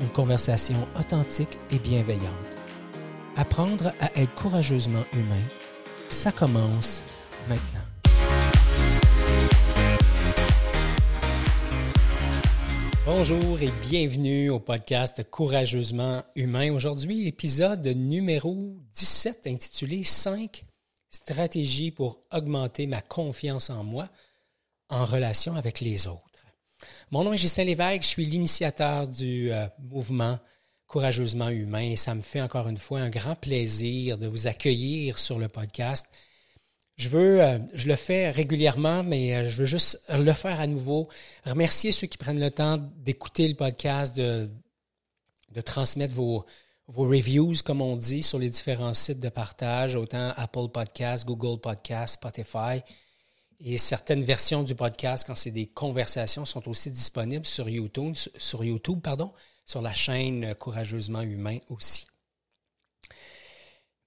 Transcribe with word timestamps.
une 0.00 0.08
conversation 0.08 0.86
authentique 0.98 1.58
et 1.70 1.78
bienveillante. 1.78 2.32
Apprendre 3.36 3.92
à 4.00 4.10
être 4.18 4.34
courageusement 4.34 5.04
humain, 5.12 5.42
ça 6.10 6.32
commence 6.32 7.02
maintenant. 7.48 7.80
Bonjour 13.04 13.60
et 13.60 13.70
bienvenue 13.88 14.50
au 14.50 14.58
podcast 14.58 15.22
Courageusement 15.30 16.24
humain. 16.34 16.72
Aujourd'hui, 16.72 17.24
l'épisode 17.24 17.86
numéro 17.86 18.76
17 18.94 19.46
intitulé 19.46 20.02
5 20.02 20.64
stratégies 21.08 21.92
pour 21.92 22.18
augmenter 22.32 22.86
ma 22.86 23.00
confiance 23.00 23.70
en 23.70 23.84
moi 23.84 24.08
en 24.88 25.04
relation 25.04 25.54
avec 25.54 25.80
les 25.80 26.08
autres. 26.08 26.25
Mon 27.12 27.22
nom 27.22 27.32
est 27.32 27.38
Justin 27.38 27.62
Lévesque, 27.62 28.02
je 28.02 28.08
suis 28.08 28.26
l'initiateur 28.26 29.06
du 29.06 29.52
euh, 29.52 29.68
mouvement 29.78 30.40
Courageusement 30.88 31.50
Humain 31.50 31.92
et 31.92 31.94
ça 31.94 32.16
me 32.16 32.20
fait 32.20 32.40
encore 32.40 32.66
une 32.66 32.78
fois 32.78 32.98
un 32.98 33.10
grand 33.10 33.36
plaisir 33.36 34.18
de 34.18 34.26
vous 34.26 34.48
accueillir 34.48 35.20
sur 35.20 35.38
le 35.38 35.46
podcast. 35.46 36.08
Je 36.96 37.08
veux, 37.08 37.40
euh, 37.40 37.60
je 37.74 37.86
le 37.86 37.94
fais 37.94 38.30
régulièrement, 38.30 39.04
mais 39.04 39.36
euh, 39.36 39.48
je 39.48 39.54
veux 39.54 39.64
juste 39.66 40.02
le 40.08 40.32
faire 40.32 40.58
à 40.58 40.66
nouveau. 40.66 41.08
Remercier 41.44 41.92
ceux 41.92 42.08
qui 42.08 42.18
prennent 42.18 42.40
le 42.40 42.50
temps 42.50 42.78
d'écouter 42.96 43.46
le 43.46 43.54
podcast, 43.54 44.16
de, 44.16 44.50
transmettre 45.64 46.12
vos, 46.12 46.44
vos 46.88 47.04
reviews, 47.04 47.54
comme 47.64 47.82
on 47.82 47.96
dit, 47.96 48.24
sur 48.24 48.40
les 48.40 48.50
différents 48.50 48.94
sites 48.94 49.20
de 49.20 49.28
partage, 49.28 49.94
autant 49.94 50.32
Apple 50.36 50.70
Podcasts, 50.72 51.24
Google 51.24 51.60
Podcasts, 51.60 52.14
Spotify. 52.14 52.82
Et 53.60 53.78
certaines 53.78 54.22
versions 54.22 54.62
du 54.62 54.74
podcast, 54.74 55.26
quand 55.26 55.34
c'est 55.34 55.50
des 55.50 55.66
conversations, 55.66 56.44
sont 56.44 56.68
aussi 56.68 56.90
disponibles 56.90 57.46
sur 57.46 57.68
YouTube, 57.68 58.14
sur 58.36 58.62
YouTube, 58.62 59.00
pardon, 59.02 59.32
sur 59.64 59.80
la 59.80 59.94
chaîne 59.94 60.54
Courageusement 60.54 61.22
Humain 61.22 61.58
aussi. 61.70 62.06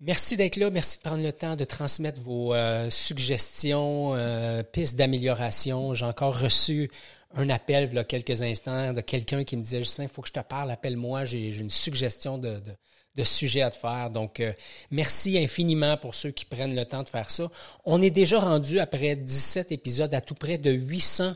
Merci 0.02 0.38
d'être 0.38 0.56
là. 0.56 0.70
Merci 0.70 1.00
de 1.00 1.04
prendre 1.04 1.24
le 1.24 1.34
temps 1.34 1.56
de 1.58 1.66
transmettre 1.66 2.22
vos 2.22 2.54
euh, 2.54 2.90
suggestions, 2.90 4.16
euh, 4.16 4.64
pistes 4.64 4.96
d'amélioration. 4.96 5.94
J'ai 5.94 6.06
encore 6.06 6.40
reçu 6.40 6.90
un 7.36 7.50
appel 7.50 7.90
il 7.92 7.96
y 7.96 8.00
a 8.00 8.04
quelques 8.06 8.42
instants 8.42 8.94
de 8.94 9.02
quelqu'un 9.02 9.44
qui 9.44 9.58
me 9.58 9.62
disait 9.62 9.80
Justin, 9.80 10.04
il 10.04 10.10
faut 10.10 10.22
que 10.22 10.30
je 10.30 10.34
te 10.34 10.40
parle, 10.40 10.72
appelle-moi, 10.72 11.26
j'ai 11.26 11.50
une 11.50 11.70
suggestion 11.70 12.38
de, 12.38 12.60
de, 12.60 12.72
de, 13.20 13.24
sujet 13.24 13.62
à 13.62 13.72
te 13.72 13.78
faire. 13.78 14.10
Donc, 14.10 14.40
euh, 14.40 14.54
merci 14.92 15.38
infiniment 15.38 15.98
pour 15.98 16.16
ceux 16.16 16.32
qui 16.32 16.46
prennent 16.46 16.76
le 16.76 16.86
temps 16.86 17.04
de 17.04 17.10
faire 17.10 17.30
ça. 17.30 17.50
On 17.86 18.02
est 18.02 18.10
déjà 18.10 18.40
rendu, 18.40 18.80
après 18.80 19.16
17 19.16 19.72
épisodes, 19.72 20.14
à 20.14 20.22
tout 20.22 20.36
près 20.36 20.58
de 20.58 20.72
800 20.72 21.36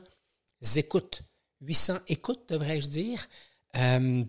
écoutes. 0.75 1.21
800 1.61 1.99
écoutes, 2.07 2.49
devrais-je 2.49 2.87
dire. 2.87 3.27
Euh, 3.75 4.23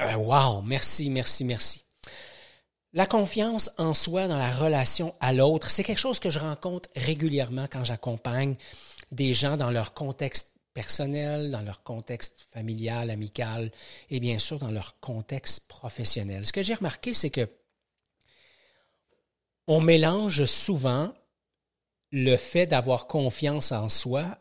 euh, 0.00 0.14
wow, 0.14 0.62
merci, 0.62 1.10
merci, 1.10 1.44
merci. 1.44 1.82
La 2.94 3.06
confiance 3.06 3.70
en 3.78 3.94
soi 3.94 4.28
dans 4.28 4.38
la 4.38 4.50
relation 4.50 5.14
à 5.20 5.32
l'autre, 5.32 5.70
c'est 5.70 5.82
quelque 5.82 5.98
chose 5.98 6.20
que 6.20 6.30
je 6.30 6.38
rencontre 6.38 6.90
régulièrement 6.94 7.66
quand 7.70 7.84
j'accompagne 7.84 8.56
des 9.10 9.32
gens 9.34 9.56
dans 9.56 9.70
leur 9.70 9.94
contexte 9.94 10.51
personnel, 10.74 11.50
dans 11.50 11.62
leur 11.62 11.82
contexte 11.82 12.46
familial, 12.50 13.10
amical 13.10 13.70
et 14.10 14.20
bien 14.20 14.38
sûr 14.38 14.58
dans 14.58 14.70
leur 14.70 14.98
contexte 15.00 15.68
professionnel. 15.68 16.46
Ce 16.46 16.52
que 16.52 16.62
j'ai 16.62 16.74
remarqué, 16.74 17.14
c'est 17.14 17.30
que 17.30 17.48
on 19.66 19.80
mélange 19.80 20.44
souvent 20.46 21.14
le 22.10 22.36
fait 22.36 22.66
d'avoir 22.66 23.06
confiance 23.06 23.72
en 23.72 23.88
soi 23.88 24.38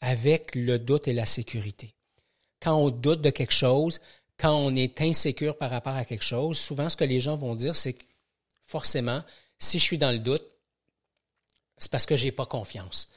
avec 0.00 0.54
le 0.54 0.78
doute 0.78 1.08
et 1.08 1.12
la 1.12 1.26
sécurité. 1.26 1.94
Quand 2.60 2.76
on 2.76 2.90
doute 2.90 3.20
de 3.20 3.30
quelque 3.30 3.52
chose, 3.52 4.00
quand 4.36 4.54
on 4.54 4.74
est 4.74 5.00
insécure 5.00 5.56
par 5.56 5.70
rapport 5.70 5.94
à 5.94 6.04
quelque 6.04 6.24
chose, 6.24 6.58
souvent 6.58 6.88
ce 6.88 6.96
que 6.96 7.04
les 7.04 7.20
gens 7.20 7.36
vont 7.36 7.54
dire, 7.54 7.76
c'est 7.76 7.92
que 7.92 8.04
forcément, 8.64 9.22
si 9.58 9.78
je 9.78 9.84
suis 9.84 9.98
dans 9.98 10.12
le 10.12 10.18
doute, 10.18 10.44
c'est 11.76 11.90
parce 11.90 12.06
que 12.06 12.16
j'ai 12.16 12.32
pas 12.32 12.46
confiance. 12.46 13.08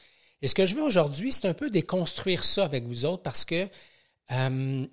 Et 0.42 0.48
ce 0.48 0.56
que 0.56 0.66
je 0.66 0.76
veux 0.76 0.84
aujourd'hui, 0.84 1.32
c'est 1.32 1.48
un 1.48 1.54
peu 1.54 1.70
déconstruire 1.70 2.44
ça 2.44 2.66
avec 2.66 2.86
vous 2.86 3.06
autres 3.06 3.22
parce 3.22 3.46
que 3.46 3.68
euh, 4.32 4.88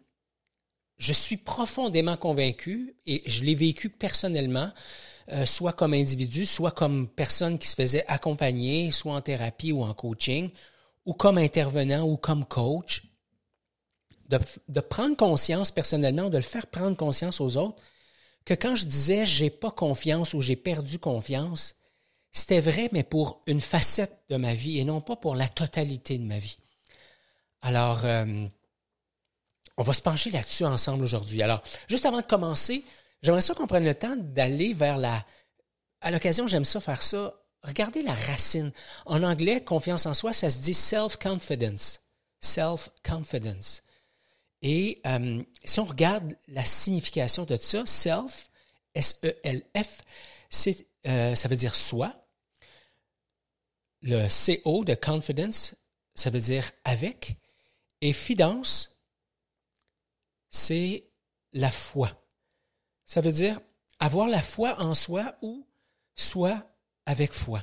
je 0.99 1.13
suis 1.13 1.37
profondément 1.37 2.17
convaincu 2.17 2.97
et 3.07 3.23
je 3.27 3.45
l'ai 3.45 3.55
vécu 3.55 3.89
personnellement, 3.89 4.71
euh, 5.31 5.47
soit 5.47 5.73
comme 5.73 5.95
individu, 5.95 6.45
soit 6.45 6.73
comme 6.73 7.09
personne 7.09 7.59
qui 7.59 7.69
se 7.69 7.77
faisait 7.77 8.05
accompagner, 8.09 8.91
soit 8.91 9.15
en 9.15 9.23
thérapie 9.23 9.73
ou 9.73 9.83
en 9.85 9.95
coaching, 9.95 10.51
ou 11.07 11.15
comme 11.15 11.39
intervenant 11.39 12.03
ou 12.03 12.17
comme 12.17 12.45
coach, 12.45 13.05
de, 14.29 14.39
de 14.69 14.81
prendre 14.81 15.17
conscience 15.17 15.71
personnellement, 15.71 16.29
de 16.29 16.37
le 16.37 16.43
faire 16.43 16.67
prendre 16.67 16.97
conscience 16.97 17.41
aux 17.41 17.57
autres, 17.57 17.81
que 18.45 18.53
quand 18.55 18.77
je 18.77 18.85
disais 18.85 19.25
j'ai 19.25 19.51
pas 19.51 19.71
confiance 19.71 20.35
ou 20.35 20.43
j'ai 20.43 20.57
perdu 20.57 20.99
confiance, 20.99 21.75
c'était 22.33 22.61
vrai, 22.61 22.89
mais 22.93 23.03
pour 23.03 23.41
une 23.47 23.61
facette 23.61 24.23
de 24.29 24.37
ma 24.37 24.55
vie 24.55 24.79
et 24.79 24.85
non 24.85 25.01
pas 25.01 25.17
pour 25.17 25.35
la 25.35 25.49
totalité 25.49 26.19
de 26.19 26.25
ma 26.25 26.39
vie. 26.39 26.59
Alors, 27.63 28.05
euh, 28.05 28.47
on 29.77 29.83
va 29.83 29.93
se 29.93 30.03
pencher 30.03 30.31
là-dessus 30.31 30.65
ensemble 30.65 31.05
aujourd'hui. 31.05 31.43
Alors, 31.43 31.63
juste 31.89 32.07
avant 32.07 32.21
de 32.21 32.27
commencer, 32.27 32.85
j'aimerais 33.23 33.43
ça 33.43 33.55
qu'on 33.55 33.67
prenne 33.67 33.85
le 33.85 33.95
temps 33.95 34.17
d'aller 34.17 34.73
vers 34.73 34.99
la... 34.99 35.25
À 36.01 36.11
l'occasion, 36.11 36.47
j'aime 36.47 36.65
ça 36.65 36.81
faire 36.81 37.03
ça. 37.03 37.35
Regardez 37.63 38.03
la 38.03 38.15
racine. 38.15 38.73
En 39.07 39.23
anglais, 39.23 39.63
confiance 39.63 40.07
en 40.07 40.15
soi, 40.15 40.33
ça 40.33 40.51
se 40.51 40.59
dit 40.59 40.75
self-confidence. 40.75 42.01
Self-confidence. 42.41 43.83
Et 44.63 45.01
euh, 45.07 45.43
si 45.65 45.81
on 45.81 45.85
regarde 45.85 46.37
la 46.49 46.65
signification 46.65 47.45
de 47.45 47.57
ça, 47.57 47.87
self, 47.87 48.51
S-E-L-F, 48.95 50.03
c'est 50.51 50.88
euh, 51.07 51.35
ça 51.35 51.49
veut 51.49 51.57
dire 51.57 51.75
soi. 51.75 52.15
Le 54.01 54.29
CO 54.29 54.85
de 54.85 54.95
confidence, 54.95 55.75
ça 56.15 56.31
veut 56.31 56.41
dire 56.41 56.71
avec. 56.85 57.37
Et 58.01 58.13
fidance, 58.13 59.01
c'est 60.51 61.09
la 61.53 61.71
foi. 61.71 62.25
Ça 63.05 63.21
veut 63.21 63.33
dire 63.33 63.59
avoir 63.99 64.29
la 64.29 64.43
foi 64.43 64.81
en 64.81 64.95
soi 64.95 65.37
ou 65.43 65.67
soit 66.15 66.63
avec 67.07 67.33
foi. 67.33 67.63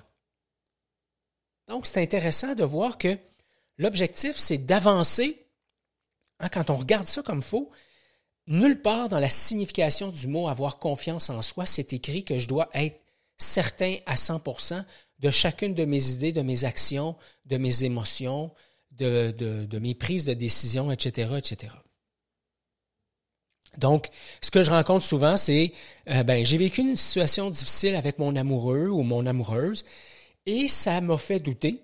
Donc, 1.68 1.88
c'est 1.88 2.02
intéressant 2.02 2.56
de 2.56 2.64
voir 2.64 2.98
que 2.98 3.18
l'objectif, 3.78 4.38
c'est 4.38 4.58
d'avancer. 4.58 5.48
Hein, 6.40 6.50
quand 6.50 6.70
on 6.70 6.78
regarde 6.78 7.08
ça 7.08 7.22
comme 7.22 7.42
faux, 7.42 7.72
nulle 8.48 8.82
part 8.82 9.10
dans 9.10 9.20
la 9.20 9.30
signification 9.30 10.12
du 10.12 10.28
mot 10.28 10.48
avoir 10.48 10.78
confiance 10.80 11.30
en 11.30 11.42
soi, 11.42 11.66
c'est 11.66 11.94
écrit 11.94 12.26
que 12.26 12.38
je 12.40 12.48
dois 12.48 12.70
être 12.74 13.05
certain 13.38 13.98
à 14.06 14.16
100% 14.16 14.84
de 15.20 15.30
chacune 15.30 15.74
de 15.74 15.86
mes 15.86 16.12
idées, 16.12 16.32
de 16.32 16.42
mes 16.42 16.66
actions, 16.66 17.16
de 17.46 17.58
mes 17.58 17.84
émotions, 17.84 18.54
de, 18.92 19.80
mes 19.80 19.96
prises 19.96 20.26
de 20.26 20.34
décision, 20.34 20.92
etc., 20.92 21.36
etc. 21.38 21.74
Donc, 23.78 24.10
ce 24.42 24.52
que 24.52 24.64
je 24.64 24.72
rencontre 24.72 25.06
souvent, 25.06 25.36
c'est, 25.36 25.74
euh, 26.10 26.24
ben, 26.24 26.46
j'ai 26.46 26.58
vécu 26.58 26.82
une 26.82 26.96
situation 26.96 27.50
difficile 27.50 27.96
avec 27.96 28.20
mon 28.20 28.36
amoureux 28.38 28.88
ou 28.88 29.04
mon 29.04 29.26
amoureuse, 29.26 29.84
et 30.46 30.70
ça 30.70 31.02
m'a 31.02 31.18
fait 31.18 31.40
douter. 31.40 31.84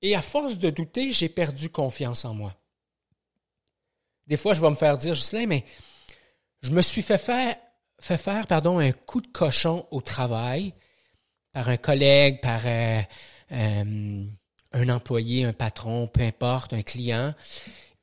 Et 0.00 0.16
à 0.16 0.22
force 0.22 0.58
de 0.58 0.70
douter, 0.70 1.12
j'ai 1.12 1.28
perdu 1.28 1.70
confiance 1.70 2.24
en 2.24 2.34
moi. 2.34 2.56
Des 4.26 4.36
fois, 4.36 4.54
je 4.54 4.60
vais 4.60 4.70
me 4.70 4.74
faire 4.74 4.96
dire, 4.96 5.14
Justin, 5.14 5.46
mais 5.46 5.64
je 6.62 6.70
me 6.70 6.82
suis 6.82 7.02
fait 7.02 7.18
faire 7.18 7.56
fait 8.02 8.18
faire 8.18 8.46
pardon, 8.46 8.78
un 8.78 8.92
coup 8.92 9.20
de 9.20 9.28
cochon 9.28 9.86
au 9.90 10.00
travail 10.00 10.74
par 11.52 11.68
un 11.68 11.76
collègue, 11.76 12.40
par 12.40 12.62
euh, 12.64 13.00
euh, 13.52 14.24
un 14.72 14.88
employé, 14.88 15.44
un 15.44 15.52
patron, 15.52 16.08
peu 16.08 16.22
importe, 16.22 16.72
un 16.72 16.82
client. 16.82 17.34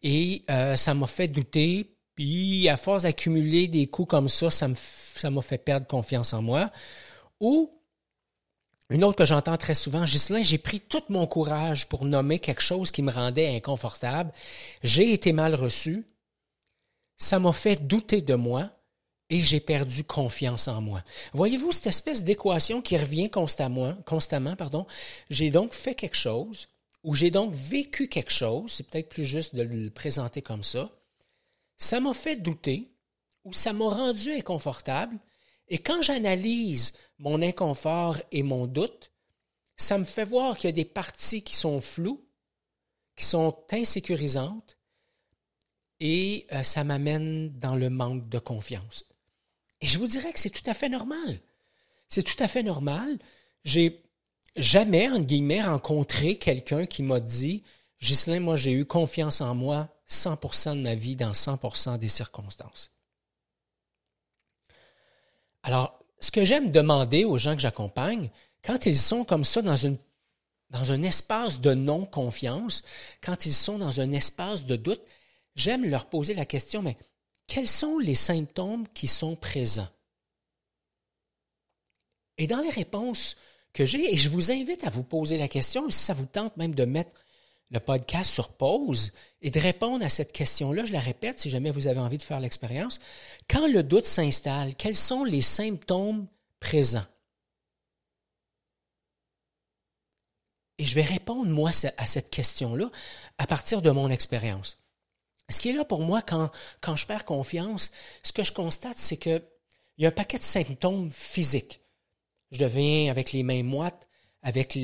Et 0.03 0.43
euh, 0.49 0.75
ça 0.75 0.93
m'a 0.93 1.07
fait 1.07 1.27
douter. 1.27 1.95
Puis, 2.15 2.69
à 2.69 2.77
force 2.77 3.03
d'accumuler 3.03 3.67
des 3.67 3.87
coups 3.87 4.09
comme 4.09 4.29
ça, 4.29 4.49
ça 4.51 5.29
m'a 5.29 5.41
fait 5.41 5.57
perdre 5.57 5.87
confiance 5.87 6.33
en 6.33 6.41
moi. 6.41 6.69
Ou, 7.39 7.71
une 8.89 9.03
autre 9.03 9.17
que 9.17 9.25
j'entends 9.25 9.57
très 9.57 9.75
souvent, 9.75 10.03
Ghislain, 10.03 10.43
j'ai 10.43 10.57
pris 10.57 10.79
tout 10.79 11.03
mon 11.09 11.27
courage 11.27 11.87
pour 11.87 12.05
nommer 12.05 12.39
quelque 12.39 12.61
chose 12.61 12.91
qui 12.91 13.03
me 13.03 13.11
rendait 13.11 13.55
inconfortable. 13.55 14.31
J'ai 14.83 15.13
été 15.13 15.31
mal 15.33 15.55
reçu. 15.55 16.05
ça 17.17 17.39
m'a 17.39 17.53
fait 17.53 17.85
douter 17.87 18.21
de 18.21 18.35
moi 18.35 18.69
et 19.29 19.41
j'ai 19.41 19.59
perdu 19.59 20.03
confiance 20.03 20.67
en 20.67 20.81
moi. 20.81 21.03
Voyez-vous 21.33 21.71
cette 21.71 21.87
espèce 21.87 22.23
d'équation 22.23 22.81
qui 22.81 22.97
revient 22.97 23.29
constamment, 23.29 23.95
constamment 24.05 24.55
pardon. 24.55 24.87
J'ai 25.29 25.51
donc 25.51 25.73
fait 25.73 25.95
quelque 25.95 26.17
chose 26.17 26.67
ou 27.03 27.13
j'ai 27.13 27.31
donc 27.31 27.53
vécu 27.53 28.07
quelque 28.07 28.31
chose, 28.31 28.73
c'est 28.73 28.87
peut-être 28.87 29.09
plus 29.09 29.25
juste 29.25 29.55
de 29.55 29.61
le 29.61 29.89
présenter 29.89 30.41
comme 30.41 30.63
ça. 30.63 30.91
Ça 31.77 31.99
m'a 31.99 32.13
fait 32.13 32.35
douter 32.35 32.91
ou 33.45 33.53
ça 33.53 33.71
m'a 33.71 33.85
rendu 33.85 34.33
inconfortable 34.33 35.17
et 35.69 35.77
quand 35.77 36.01
j'analyse 36.01 36.93
mon 37.19 37.41
inconfort 37.41 38.17
et 38.31 38.43
mon 38.43 38.65
doute, 38.65 39.11
ça 39.77 39.97
me 39.97 40.05
fait 40.05 40.25
voir 40.25 40.57
qu'il 40.57 40.69
y 40.69 40.73
a 40.73 40.75
des 40.75 40.85
parties 40.85 41.43
qui 41.43 41.55
sont 41.55 41.79
floues, 41.79 42.21
qui 43.15 43.25
sont 43.25 43.55
insécurisantes, 43.71 44.77
et 45.99 46.47
euh, 46.51 46.63
ça 46.63 46.83
m'amène 46.83 47.51
dans 47.51 47.75
le 47.75 47.89
manque 47.89 48.27
de 48.29 48.39
confiance. 48.39 49.05
Et 49.81 49.87
je 49.87 49.97
vous 49.97 50.07
dirais 50.07 50.33
que 50.33 50.39
c'est 50.39 50.49
tout 50.49 50.67
à 50.69 50.73
fait 50.73 50.89
normal. 50.89 51.39
C'est 52.07 52.23
tout 52.23 52.41
à 52.43 52.47
fait 52.47 52.63
normal. 52.63 53.17
J'ai 53.63 54.03
jamais, 54.55 55.09
en 55.09 55.19
guillemets, 55.19 55.61
rencontré 55.61 56.37
quelqu'un 56.37 56.85
qui 56.85 57.03
m'a 57.03 57.19
dit, 57.19 57.63
Ghislain, 58.01 58.39
moi, 58.39 58.55
j'ai 58.55 58.71
eu 58.71 58.85
confiance 58.85 59.41
en 59.41 59.55
moi 59.55 59.89
100% 60.09 60.77
de 60.77 60.81
ma 60.81 60.95
vie 60.95 61.15
dans 61.15 61.31
100% 61.31 61.97
des 61.97 62.09
circonstances. 62.09 62.91
Alors, 65.63 65.99
ce 66.19 66.31
que 66.31 66.45
j'aime 66.45 66.71
demander 66.71 67.25
aux 67.25 67.37
gens 67.37 67.55
que 67.55 67.61
j'accompagne, 67.61 68.29
quand 68.63 68.85
ils 68.85 68.97
sont 68.97 69.23
comme 69.23 69.45
ça 69.45 69.61
dans, 69.61 69.77
dans 70.69 70.91
un 70.91 71.03
espace 71.03 71.61
de 71.61 71.73
non-confiance, 71.73 72.83
quand 73.21 73.45
ils 73.45 73.53
sont 73.53 73.77
dans 73.77 74.01
un 74.01 74.11
espace 74.11 74.65
de 74.65 74.75
doute, 74.75 75.01
j'aime 75.55 75.89
leur 75.89 76.07
poser 76.07 76.33
la 76.33 76.45
question, 76.45 76.81
mais 76.81 76.97
quels 77.49 77.67
sont 77.67 77.97
les 77.97 78.15
symptômes 78.15 78.87
qui 78.93 79.07
sont 79.07 79.35
présents? 79.35 79.89
Et 82.37 82.47
dans 82.47 82.61
les 82.61 82.69
réponses 82.69 83.35
que 83.73 83.85
j'ai, 83.85 84.13
et 84.13 84.17
je 84.17 84.29
vous 84.29 84.51
invite 84.51 84.85
à 84.85 84.89
vous 84.89 85.03
poser 85.03 85.37
la 85.37 85.49
question, 85.49 85.89
si 85.89 85.99
ça 85.99 86.13
vous 86.13 86.25
tente 86.25 86.55
même 86.55 86.73
de 86.73 86.85
mettre 86.85 87.11
le 87.71 87.79
podcast 87.79 88.31
sur 88.31 88.53
pause 88.53 89.11
et 89.41 89.51
de 89.51 89.59
répondre 89.59 90.05
à 90.05 90.09
cette 90.09 90.31
question-là, 90.31 90.85
je 90.85 90.93
la 90.93 90.99
répète 90.99 91.39
si 91.39 91.49
jamais 91.49 91.71
vous 91.71 91.87
avez 91.87 91.99
envie 91.99 92.17
de 92.17 92.23
faire 92.23 92.39
l'expérience, 92.39 92.99
quand 93.49 93.67
le 93.67 93.83
doute 93.83 94.05
s'installe, 94.05 94.75
quels 94.75 94.95
sont 94.95 95.23
les 95.23 95.41
symptômes 95.41 96.27
présents? 96.59 97.05
Et 100.77 100.85
je 100.85 100.95
vais 100.95 101.03
répondre, 101.03 101.51
moi, 101.51 101.71
à 101.97 102.07
cette 102.07 102.29
question-là 102.29 102.89
à 103.37 103.47
partir 103.47 103.81
de 103.81 103.91
mon 103.91 104.09
expérience. 104.09 104.77
Ce 105.49 105.59
qui 105.59 105.69
est 105.69 105.73
là 105.73 105.85
pour 105.85 106.01
moi 106.01 106.21
quand, 106.21 106.51
quand 106.81 106.95
je 106.95 107.05
perds 107.05 107.25
confiance, 107.25 107.91
ce 108.23 108.31
que 108.31 108.43
je 108.43 108.53
constate, 108.53 108.97
c'est 108.97 109.17
qu'il 109.17 109.41
y 109.97 110.05
a 110.05 110.09
un 110.09 110.11
paquet 110.11 110.37
de 110.37 110.43
symptômes 110.43 111.11
physiques. 111.11 111.81
Je 112.51 112.59
deviens 112.59 113.11
avec 113.11 113.31
les 113.31 113.43
mains 113.43 113.63
moites, 113.63 114.07
avec 114.41 114.77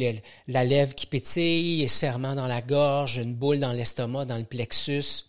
la 0.47 0.63
lèvre 0.63 0.93
qui 0.95 1.05
pétille, 1.07 1.87
serment 1.87 2.35
dans 2.35 2.47
la 2.47 2.61
gorge, 2.61 3.17
une 3.17 3.33
boule 3.33 3.59
dans 3.59 3.71
l'estomac, 3.71 4.25
dans 4.25 4.37
le 4.37 4.43
plexus, 4.43 5.25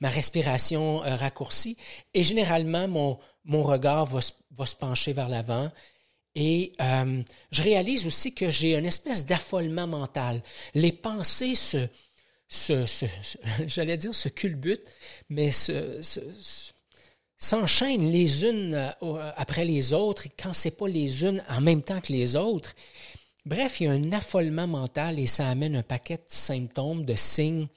ma 0.00 0.08
respiration 0.08 1.02
euh, 1.04 1.16
raccourcie, 1.16 1.76
et 2.14 2.22
généralement 2.22 2.86
mon, 2.86 3.18
mon 3.44 3.62
regard 3.62 4.06
va, 4.06 4.20
va 4.52 4.66
se 4.66 4.76
pencher 4.76 5.12
vers 5.12 5.28
l'avant. 5.28 5.70
Et 6.34 6.72
euh, 6.80 7.22
je 7.50 7.62
réalise 7.62 8.06
aussi 8.06 8.32
que 8.32 8.50
j'ai 8.50 8.76
une 8.76 8.86
espèce 8.86 9.26
d'affolement 9.26 9.88
mental. 9.88 10.40
Les 10.74 10.92
pensées 10.92 11.56
se, 11.56 11.88
se, 12.48 12.86
j'allais 13.66 13.96
dire 13.96 14.14
se 14.14 14.28
culbutent, 14.28 14.86
mais 15.28 15.52
se, 15.52 16.00
s'enchaînent 17.36 18.10
les 18.10 18.44
unes 18.44 18.74
euh, 18.74 19.32
après 19.36 19.64
les 19.64 19.92
autres, 19.92 20.24
quand 20.38 20.52
c'est 20.52 20.76
pas 20.76 20.88
les 20.88 21.24
unes 21.24 21.42
en 21.48 21.60
même 21.60 21.82
temps 21.82 22.00
que 22.00 22.12
les 22.12 22.36
autres. 22.36 22.74
Bref, 23.46 23.80
il 23.80 23.84
y 23.84 23.86
a 23.86 23.92
un 23.92 24.12
affolement 24.12 24.66
mental 24.66 25.18
et 25.18 25.26
ça 25.26 25.48
amène 25.48 25.76
un 25.76 25.82
paquet 25.82 26.16
de 26.16 26.24
symptômes, 26.26 27.04
de 27.04 27.14
signes 27.14 27.68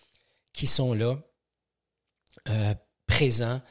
qui 0.53 0.68
sont 0.68 0.94
là, 0.94 1.17
euh, 2.50 2.74
présents 3.06 3.62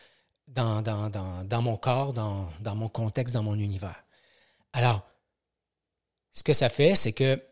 dans, 0.48 0.80
dans, 0.82 1.10
dans, 1.10 1.44
dans, 1.44 1.62
mon 1.62 1.76
corps, 1.76 2.12
dans, 2.12 2.48
dans 2.60 2.74
mon 2.74 2.88
contexte, 2.88 3.34
dans 3.34 3.42
mon 3.42 3.56
univers. 3.56 4.04
Alors, 4.72 5.06
ce 6.32 6.42
que 6.42 6.52
ça 6.52 6.68
fait, 6.68 6.94
c'est 6.94 7.12
que 7.12 7.42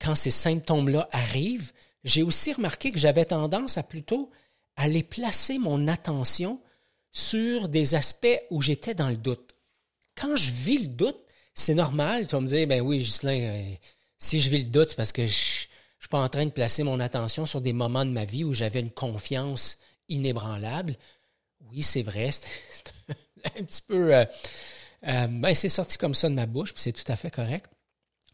quand 0.00 0.14
ces 0.14 0.30
symptômes-là 0.30 1.08
arrivent, 1.12 1.72
j'ai 2.04 2.22
aussi 2.22 2.52
remarqué 2.52 2.92
que 2.92 2.98
j'avais 2.98 3.24
tendance 3.24 3.78
à 3.78 3.82
plutôt 3.82 4.30
aller 4.76 5.02
placer 5.02 5.58
mon 5.58 5.88
attention 5.88 6.60
sur 7.12 7.68
des 7.68 7.94
aspects 7.94 8.40
où 8.50 8.62
j'étais 8.62 8.94
dans 8.94 9.08
le 9.08 9.16
doute. 9.16 9.54
Quand 10.16 10.36
je 10.36 10.50
vis 10.50 10.78
le 10.78 10.88
doute, 10.88 11.18
c'est 11.54 11.74
normal, 11.74 12.26
tu 12.26 12.32
vas 12.32 12.40
me 12.40 12.48
dire, 12.48 12.66
ben 12.66 12.80
oui, 12.80 12.98
Ghislain, 12.98 13.40
euh, 13.40 13.74
si 14.18 14.40
je 14.40 14.48
vis 14.48 14.64
le 14.64 14.70
doute, 14.70 14.90
c'est 14.90 14.96
parce 14.96 15.12
que 15.12 15.26
je, 15.26 15.32
je 15.32 16.06
suis 16.06 16.08
pas 16.10 16.22
en 16.22 16.28
train 16.28 16.46
de 16.46 16.50
placer 16.50 16.82
mon 16.82 17.00
attention 17.00 17.46
sur 17.46 17.60
des 17.60 17.72
moments 17.72 18.04
de 18.04 18.10
ma 18.10 18.24
vie 18.24 18.44
où 18.44 18.52
j'avais 18.52 18.80
une 18.80 18.90
confiance 18.90 19.78
inébranlable. 20.08 20.96
Oui, 21.70 21.82
c'est 21.82 22.02
vrai, 22.02 22.30
c'est 22.32 23.58
un 23.58 23.64
petit 23.64 23.82
peu... 23.82 24.14
Euh, 24.14 24.24
euh, 25.06 25.26
ben, 25.26 25.54
c'est 25.54 25.68
sorti 25.68 25.98
comme 25.98 26.14
ça 26.14 26.28
de 26.28 26.34
ma 26.34 26.46
bouche, 26.46 26.72
puis 26.72 26.82
c'est 26.82 26.92
tout 26.92 27.10
à 27.10 27.16
fait 27.16 27.30
correct. 27.30 27.66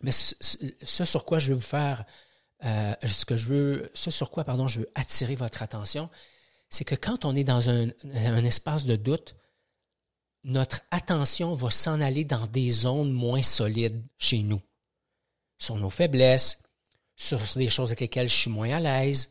Mais 0.03 0.13
ce, 0.13 0.35
ce, 0.83 1.05
sur 1.05 1.25
quoi 1.25 1.39
je 1.39 1.49
veux 1.49 1.55
vous 1.55 1.61
faire, 1.61 2.05
euh, 2.65 2.95
ce 3.07 3.25
que 3.25 3.37
je 3.37 3.49
veux, 3.49 3.91
ce 3.95 4.11
sur 4.11 4.31
quoi, 4.31 4.45
je 4.67 4.81
veux 4.81 4.91
attirer 4.95 5.35
votre 5.35 5.63
attention, 5.63 6.11
c'est 6.69 6.85
que 6.85 6.95
quand 6.95 7.25
on 7.25 7.35
est 7.37 7.45
dans 7.45 7.69
un, 7.69 7.89
un 8.15 8.45
espace 8.45 8.85
de 8.85 8.97
doute, 8.97 9.37
notre 10.45 10.81
attention 10.91 11.55
va 11.55 11.71
s'en 11.71 12.01
aller 12.01 12.25
dans 12.25 12.47
des 12.47 12.71
zones 12.71 13.13
moins 13.13 13.43
solides 13.43 14.03
chez 14.19 14.43
nous, 14.43 14.61
sur 15.59 15.77
nos 15.77 15.91
faiblesses, 15.91 16.63
sur 17.17 17.41
des 17.57 17.69
choses 17.69 17.91
avec 17.91 18.01
lesquelles 18.01 18.29
je 18.29 18.37
suis 18.37 18.51
moins 18.51 18.71
à 18.71 18.81
l'aise, 18.81 19.31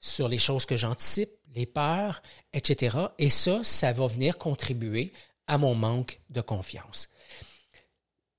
sur 0.00 0.28
les 0.28 0.38
choses 0.38 0.66
que 0.66 0.76
j'anticipe, 0.76 1.30
les 1.54 1.66
peurs, 1.66 2.22
etc. 2.52 2.96
Et 3.18 3.30
ça, 3.30 3.62
ça 3.64 3.92
va 3.92 4.06
venir 4.06 4.38
contribuer 4.38 5.12
à 5.46 5.58
mon 5.58 5.74
manque 5.74 6.20
de 6.30 6.40
confiance. 6.40 7.08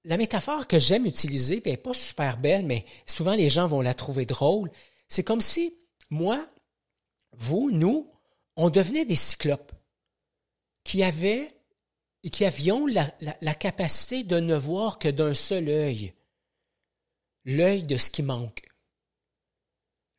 La 0.07 0.15
métaphore 0.15 0.67
que 0.67 0.79
j'aime 0.79 1.05
utiliser, 1.05 1.59
puis 1.59 1.69
elle 1.69 1.77
n'est 1.77 1.83
pas 1.83 1.93
super 1.93 2.37
belle, 2.37 2.65
mais 2.65 2.85
souvent 3.05 3.33
les 3.33 3.49
gens 3.49 3.67
vont 3.67 3.81
la 3.81 3.93
trouver 3.93 4.25
drôle, 4.25 4.71
c'est 5.09 5.25
comme 5.25 5.41
si 5.41 5.77
moi, 6.09 6.47
vous, 7.33 7.71
nous, 7.71 8.09
on 8.55 8.69
devenait 8.69 9.03
des 9.03 9.17
cyclopes 9.17 9.73
qui 10.85 11.03
avaient 11.03 11.53
et 12.23 12.29
qui 12.29 12.45
avions 12.45 12.87
la, 12.87 13.13
la 13.19 13.53
capacité 13.53 14.23
de 14.23 14.39
ne 14.39 14.55
voir 14.55 14.97
que 14.97 15.09
d'un 15.09 15.33
seul 15.33 15.67
œil, 15.67 16.13
l'œil 17.43 17.83
de 17.83 17.97
ce 17.97 18.09
qui 18.09 18.23
manque, 18.23 18.65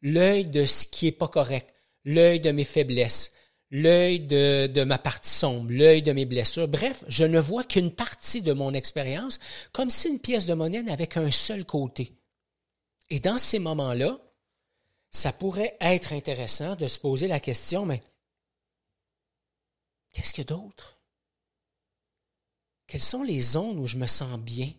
l'œil 0.03 0.45
de 0.45 0.67
ce 0.67 0.87
qui 0.87 1.07
n'est 1.07 1.13
pas 1.13 1.29
correct, 1.29 1.75
l'œil 2.05 2.41
de 2.41 2.51
mes 2.51 2.67
faiblesses, 2.67 3.33
l'œil 3.71 4.21
de, 4.21 4.85
ma 4.85 4.99
partie 4.99 5.31
sombre, 5.31 5.71
l'œil 5.71 6.03
de 6.03 6.13
mes 6.13 6.25
blessures. 6.25 6.69
Bref, 6.69 7.05
je 7.09 7.25
ne 7.25 7.39
vois 7.39 7.65
qu'une 7.65 7.95
partie 7.95 8.43
de 8.43 8.53
mon 8.53 8.75
expérience, 8.75 9.39
comme 9.73 9.91
si 9.91 10.09
une 10.09 10.21
pièce 10.21 10.47
de 10.47 10.55
monnaie 10.55 10.83
n'avait 10.83 11.07
qu'un 11.07 11.31
seul 11.31 11.65
côté. 11.65 12.13
Et 13.11 13.21
dans 13.21 13.39
ces 13.39 13.59
moments-là, 13.59 14.19
ça 15.11 15.33
pourrait 15.33 15.77
être 15.81 16.13
intéressant 16.13 16.77
de 16.77 16.87
se 16.87 16.99
poser 16.99 17.27
la 17.27 17.41
question, 17.41 17.87
mais 17.87 18.03
qu'est-ce 20.13 20.41
a 20.41 20.45
d'autre? 20.45 21.01
Quelles 22.87 23.03
sont 23.03 23.23
les 23.23 23.41
zones 23.41 23.79
où 23.79 23.87
je 23.87 23.99
me 23.99 24.07
sens 24.07 24.39
bien? 24.39 24.73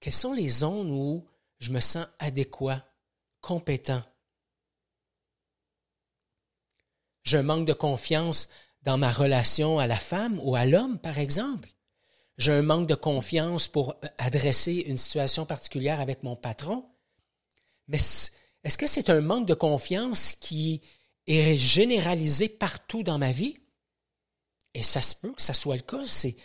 Quelles 0.00 0.12
sont 0.12 0.32
les 0.32 0.48
zones 0.48 0.90
où 0.90 1.26
je 1.58 1.70
me 1.70 1.80
sens 1.80 2.06
adéquat, 2.18 2.84
compétent? 3.40 4.02
J'ai 7.26 7.38
un 7.38 7.42
manque 7.42 7.66
de 7.66 7.72
confiance 7.72 8.48
dans 8.82 8.98
ma 8.98 9.10
relation 9.10 9.80
à 9.80 9.88
la 9.88 9.98
femme 9.98 10.40
ou 10.44 10.54
à 10.54 10.64
l'homme, 10.64 10.98
par 10.98 11.18
exemple. 11.18 11.68
J'ai 12.38 12.52
un 12.52 12.62
manque 12.62 12.86
de 12.86 12.94
confiance 12.94 13.66
pour 13.66 13.96
adresser 14.16 14.84
une 14.86 14.96
situation 14.96 15.44
particulière 15.44 16.00
avec 16.00 16.22
mon 16.22 16.36
patron. 16.36 16.86
Mais 17.88 17.98
est-ce 18.62 18.78
que 18.78 18.86
c'est 18.86 19.10
un 19.10 19.20
manque 19.20 19.48
de 19.48 19.54
confiance 19.54 20.36
qui 20.40 20.82
est 21.26 21.56
généralisé 21.56 22.48
partout 22.48 23.02
dans 23.02 23.18
ma 23.18 23.32
vie? 23.32 23.56
Et 24.74 24.84
ça 24.84 25.02
se 25.02 25.16
peut 25.16 25.32
que 25.32 25.42
ça 25.42 25.54
soit 25.54 25.76
le 25.76 25.82
cas. 25.82 26.02
C'est, 26.06 26.36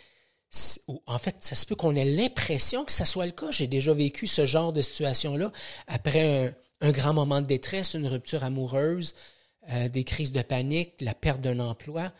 en 1.06 1.18
fait, 1.20 1.36
ça 1.44 1.54
se 1.54 1.64
peut 1.64 1.76
qu'on 1.76 1.94
ait 1.94 2.04
l'impression 2.04 2.84
que 2.84 2.92
ça 2.92 3.04
soit 3.04 3.26
le 3.26 3.32
cas. 3.32 3.52
J'ai 3.52 3.68
déjà 3.68 3.94
vécu 3.94 4.26
ce 4.26 4.46
genre 4.46 4.72
de 4.72 4.82
situation-là 4.82 5.52
après 5.86 6.48
un, 6.80 6.88
un 6.88 6.90
grand 6.90 7.14
moment 7.14 7.40
de 7.40 7.46
détresse, 7.46 7.94
une 7.94 8.08
rupture 8.08 8.42
amoureuse, 8.42 9.14
euh, 9.70 9.88
des 9.88 10.04
crises 10.04 10.32
de 10.32 10.42
panique, 10.42 10.94
la 11.00 11.14
perte 11.14 11.40
d'un 11.40 11.60
emploi. 11.60 12.12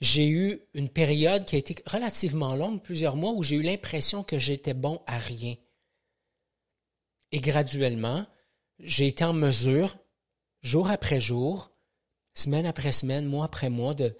J'ai 0.00 0.28
eu 0.28 0.60
une 0.74 0.88
période 0.88 1.44
qui 1.44 1.56
a 1.56 1.58
été 1.58 1.76
relativement 1.86 2.54
longue, 2.56 2.82
plusieurs 2.82 3.16
mois, 3.16 3.32
où 3.32 3.42
j'ai 3.42 3.56
eu 3.56 3.62
l'impression 3.62 4.22
que 4.22 4.38
j'étais 4.38 4.74
bon 4.74 5.00
à 5.06 5.18
rien. 5.18 5.54
Et 7.32 7.40
graduellement, 7.40 8.26
j'ai 8.78 9.06
été 9.06 9.24
en 9.24 9.32
mesure, 9.32 9.96
jour 10.62 10.90
après 10.90 11.20
jour, 11.20 11.70
semaine 12.34 12.66
après 12.66 12.92
semaine, 12.92 13.26
mois 13.26 13.44
après 13.44 13.70
mois, 13.70 13.94
de, 13.94 14.16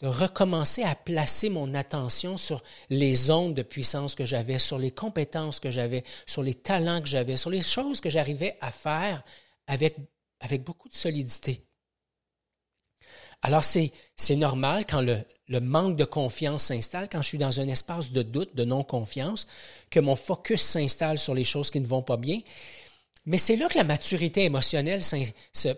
de 0.00 0.06
recommencer 0.06 0.82
à 0.82 0.94
placer 0.94 1.48
mon 1.48 1.74
attention 1.74 2.36
sur 2.36 2.62
les 2.90 3.30
ondes 3.30 3.54
de 3.54 3.62
puissance 3.62 4.14
que 4.14 4.26
j'avais, 4.26 4.58
sur 4.58 4.78
les 4.78 4.90
compétences 4.90 5.60
que 5.60 5.70
j'avais, 5.70 6.04
sur 6.26 6.42
les 6.42 6.54
talents 6.54 7.00
que 7.00 7.08
j'avais, 7.08 7.36
sur 7.36 7.50
les 7.50 7.62
choses 7.62 8.00
que 8.00 8.10
j'arrivais 8.10 8.56
à 8.60 8.72
faire 8.72 9.22
avec, 9.66 9.96
avec 10.42 10.62
beaucoup 10.62 10.88
de 10.88 10.94
solidité. 10.94 11.64
Alors 13.42 13.64
c'est, 13.64 13.90
normal 14.36 14.84
quand 14.88 15.00
le, 15.00 15.24
manque 15.60 15.96
de 15.96 16.04
confiance 16.04 16.64
s'installe, 16.64 17.08
quand 17.10 17.22
je 17.22 17.28
suis 17.28 17.38
dans 17.38 17.58
un 17.58 17.68
espace 17.68 18.12
de 18.12 18.22
doute, 18.22 18.54
de 18.54 18.64
non-confiance, 18.64 19.46
que 19.90 20.00
mon 20.00 20.16
focus 20.16 20.62
s'installe 20.62 21.18
sur 21.18 21.34
les 21.34 21.44
choses 21.44 21.70
qui 21.70 21.80
ne 21.80 21.86
vont 21.86 22.02
pas 22.02 22.16
bien. 22.16 22.40
Mais 23.26 23.38
c'est 23.38 23.56
là 23.56 23.68
que 23.68 23.78
la 23.78 23.84
maturité 23.84 24.44
émotionnelle 24.44 25.02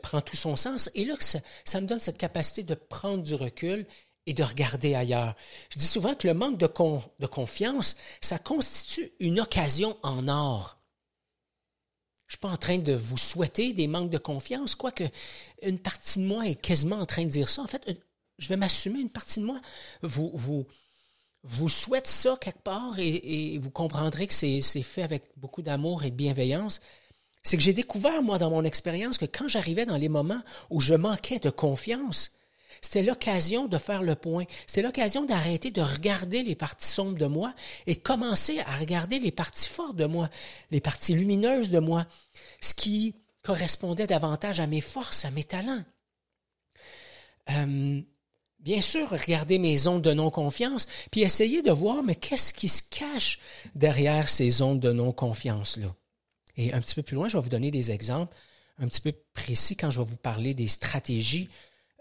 prend 0.02 0.21
tout 0.21 0.37
son 0.37 0.56
sens 0.56 0.90
et 0.94 1.04
là 1.04 1.16
que 1.16 1.25
ça, 1.25 1.80
me 1.80 1.87
donne 1.87 2.00
cette 2.00 2.18
capacité 2.18 2.62
de 2.62 2.75
prendre 2.75 3.23
du 3.23 3.35
recul 3.35 3.87
et 4.26 4.33
de 4.33 4.42
regarder 4.42 4.94
ailleurs. 4.94 5.35
Je 5.71 5.78
dis 5.78 5.87
souvent 5.87 6.14
que 6.14 6.26
le 6.26 6.35
manque 6.35 6.59
de 6.59 7.26
confiance, 7.26 7.97
ça 8.21 8.38
constitue 8.38 9.12
une 9.21 9.40
occasion 9.40 9.97
en 10.02 10.28
or. 10.28 10.78
En 12.45 12.57
train 12.59 12.79
de 12.79 12.93
vous 12.93 13.17
souhaiter 13.17 13.73
des 13.73 13.87
manques 13.87 14.11
de 14.11 14.19
confiance, 14.19 14.75
quoique 14.75 15.05
une 15.63 15.79
partie 15.79 16.19
de 16.19 16.27
moi 16.27 16.47
est 16.47 16.55
quasiment 16.55 16.97
en 16.97 17.07
train 17.07 17.25
de 17.25 17.31
dire 17.31 17.49
ça. 17.49 17.63
En 17.63 17.67
fait, 17.67 17.99
je 18.39 18.49
vais 18.49 18.57
m'assumer, 18.57 19.01
une 19.01 19.09
partie 19.09 19.41
de 19.41 19.47
moi 19.47 19.61
vous, 20.03 20.31
vous, 20.35 20.67
vous 21.43 21.69
souhaite 21.71 22.07
ça 22.07 22.37
quelque 22.39 22.63
part 22.63 22.99
et 22.99 23.59
vous 23.59 23.71
comprendrez 23.71 24.27
que 24.27 24.35
c'est 24.35 24.61
fait 24.83 25.03
avec 25.03 25.25
beaucoup 25.37 25.63
d'amour 25.63 26.05
et 26.05 26.11
de 26.11 26.17
bienveillance. 26.17 26.83
C'est 27.43 27.57
que 27.57 27.63
j'ai 27.63 27.73
découvert, 27.75 28.23
moi, 28.23 28.39
dans 28.39 28.51
mon 28.51 28.65
expérience, 28.65 29.19
que 29.19 29.27
quand 29.27 29.49
j'arrivais 29.49 29.87
dans 29.87 29.99
les 29.99 30.09
moments 30.09 30.43
où 30.71 30.81
je 30.81 30.95
manquais 30.95 31.39
de 31.39 31.51
confiance, 31.51 32.33
c'était 32.81 33.02
l'occasion 33.02 33.66
de 33.66 33.78
faire 33.78 34.02
le 34.02 34.14
point. 34.14 34.45
C'était 34.66 34.83
l'occasion 34.83 35.25
d'arrêter 35.25 35.71
de 35.71 35.83
regarder 35.83 36.43
les 36.43 36.54
parties 36.54 36.88
sombres 36.88 37.19
de 37.19 37.26
moi 37.26 37.54
et 37.87 37.97
commencer 37.97 38.61
à 38.61 38.76
regarder 38.76 39.19
les 39.19 39.31
parties 39.31 39.69
fortes 39.69 39.97
de 39.97 40.07
moi, 40.07 40.28
les 40.71 40.81
parties 40.81 41.14
lumineuses 41.14 41.71
de 41.71 41.78
moi, 41.78 42.07
ce 42.61 42.75
qui 42.75 43.14
correspondait 43.43 44.07
davantage 44.07 44.61
à 44.61 44.66
mes 44.66 44.81
forces, 44.81 45.25
à 45.25 45.31
mes 45.31 45.45
talents. 45.45 45.85
Euh, 47.50 48.00
bien 48.59 48.81
sûr, 48.81 49.11
regarder 49.11 49.59
mes 49.59 49.87
ondes 49.87 50.02
de 50.02 50.12
non-confiance, 50.12 50.87
puis 51.11 51.23
essayer 51.23 51.62
de 51.62 51.71
voir, 51.71 52.02
mais 52.02 52.16
qu'est-ce 52.16 52.54
qui 52.54 52.69
se 52.69 52.83
cache 52.83 53.38
derrière 53.75 54.28
ces 54.28 54.62
ondes 54.62 54.81
de 54.81 54.93
non-confiance-là? 54.93 55.95
Et 56.57 56.73
un 56.73 56.81
petit 56.81 56.95
peu 56.95 57.02
plus 57.02 57.16
loin, 57.16 57.28
je 57.28 57.37
vais 57.37 57.43
vous 57.43 57.49
donner 57.49 57.71
des 57.71 57.90
exemples 57.90 58.35
un 58.78 58.88
petit 58.88 59.00
peu 59.00 59.12
précis 59.35 59.76
quand 59.76 59.90
je 59.90 60.00
vais 60.00 60.04
vous 60.04 60.16
parler 60.16 60.54
des 60.54 60.66
stratégies 60.69 61.49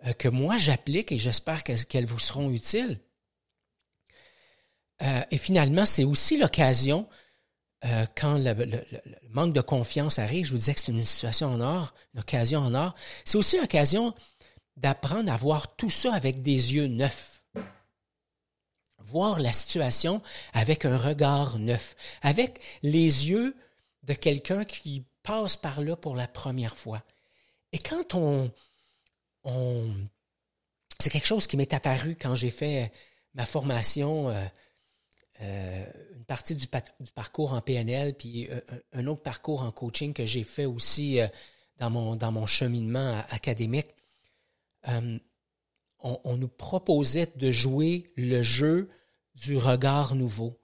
euh, 0.05 0.13
que 0.13 0.27
moi 0.27 0.57
j'applique 0.57 1.11
et 1.11 1.19
j'espère 1.19 1.63
qu'elles 1.63 2.05
vous 2.05 2.19
seront 2.19 2.51
utiles. 2.51 2.99
Euh, 5.01 5.23
et 5.31 5.37
finalement, 5.37 5.85
c'est 5.85 6.03
aussi 6.03 6.37
l'occasion, 6.37 7.09
euh, 7.85 8.05
quand 8.15 8.37
le, 8.37 8.85
manque 9.29 9.53
de 9.53 9.61
confiance 9.61 10.19
arrive, 10.19 10.45
je 10.45 10.51
vous 10.51 10.57
disais 10.57 10.73
que 10.73 10.81
c'est 10.81 10.91
une 10.91 11.03
situation 11.03 11.47
en 11.47 11.61
or, 11.61 11.93
une 12.13 12.21
occasion 12.21 12.59
en 12.59 12.73
or, 12.73 12.93
c'est 13.25 13.37
aussi 13.37 13.57
l'occasion 13.59 14.13
d'apprendre 14.77 15.31
à 15.31 15.37
voir 15.37 15.75
tout 15.75 15.89
ça 15.89 16.13
avec 16.13 16.41
des 16.41 16.73
yeux 16.73 16.87
neufs. 16.87 17.41
Voir 18.99 19.39
la 19.39 19.51
situation 19.51 20.21
avec 20.53 20.85
un 20.85 20.97
regard 20.97 21.59
neuf, 21.59 21.95
avec 22.21 22.61
les 22.83 23.29
yeux 23.29 23.55
de 24.03 24.13
quelqu'un 24.13 24.63
qui 24.63 25.05
passe 25.23 25.57
par 25.57 25.81
là 25.81 25.95
pour 25.95 26.15
la 26.15 26.27
première 26.27 26.77
fois. 26.77 27.03
Et 27.73 27.79
quand 27.79 28.15
on, 28.15 28.51
c'est 29.45 31.09
quelque 31.09 31.27
chose 31.27 31.47
qui 31.47 31.57
m'est 31.57 31.73
apparu 31.73 32.15
quand 32.19 32.35
j'ai 32.35 32.51
fait 32.51 32.91
ma 33.33 33.45
formation, 33.45 34.29
euh, 34.29 34.45
euh, 35.41 35.85
une 36.15 36.25
partie 36.25 36.55
du, 36.55 36.67
parcours 37.13 37.53
en 37.53 37.61
PNL, 37.61 38.15
puis 38.15 38.49
euh, 38.49 38.61
un 38.93 39.07
autre 39.07 39.21
parcours 39.21 39.61
en 39.61 39.71
coaching 39.71 40.13
que 40.13 40.25
j'ai 40.25 40.43
fait 40.43 40.65
aussi 40.65 41.19
dans, 41.77 41.89
mon, 41.89 42.47
cheminement 42.47 43.23
académique. 43.29 43.87
On, 44.85 46.37
nous 46.37 46.47
proposait 46.49 47.31
de 47.35 47.51
jouer 47.51 48.05
le 48.17 48.41
jeu 48.41 48.89
du 49.35 49.57
regard 49.57 50.15
nouveau. 50.15 50.59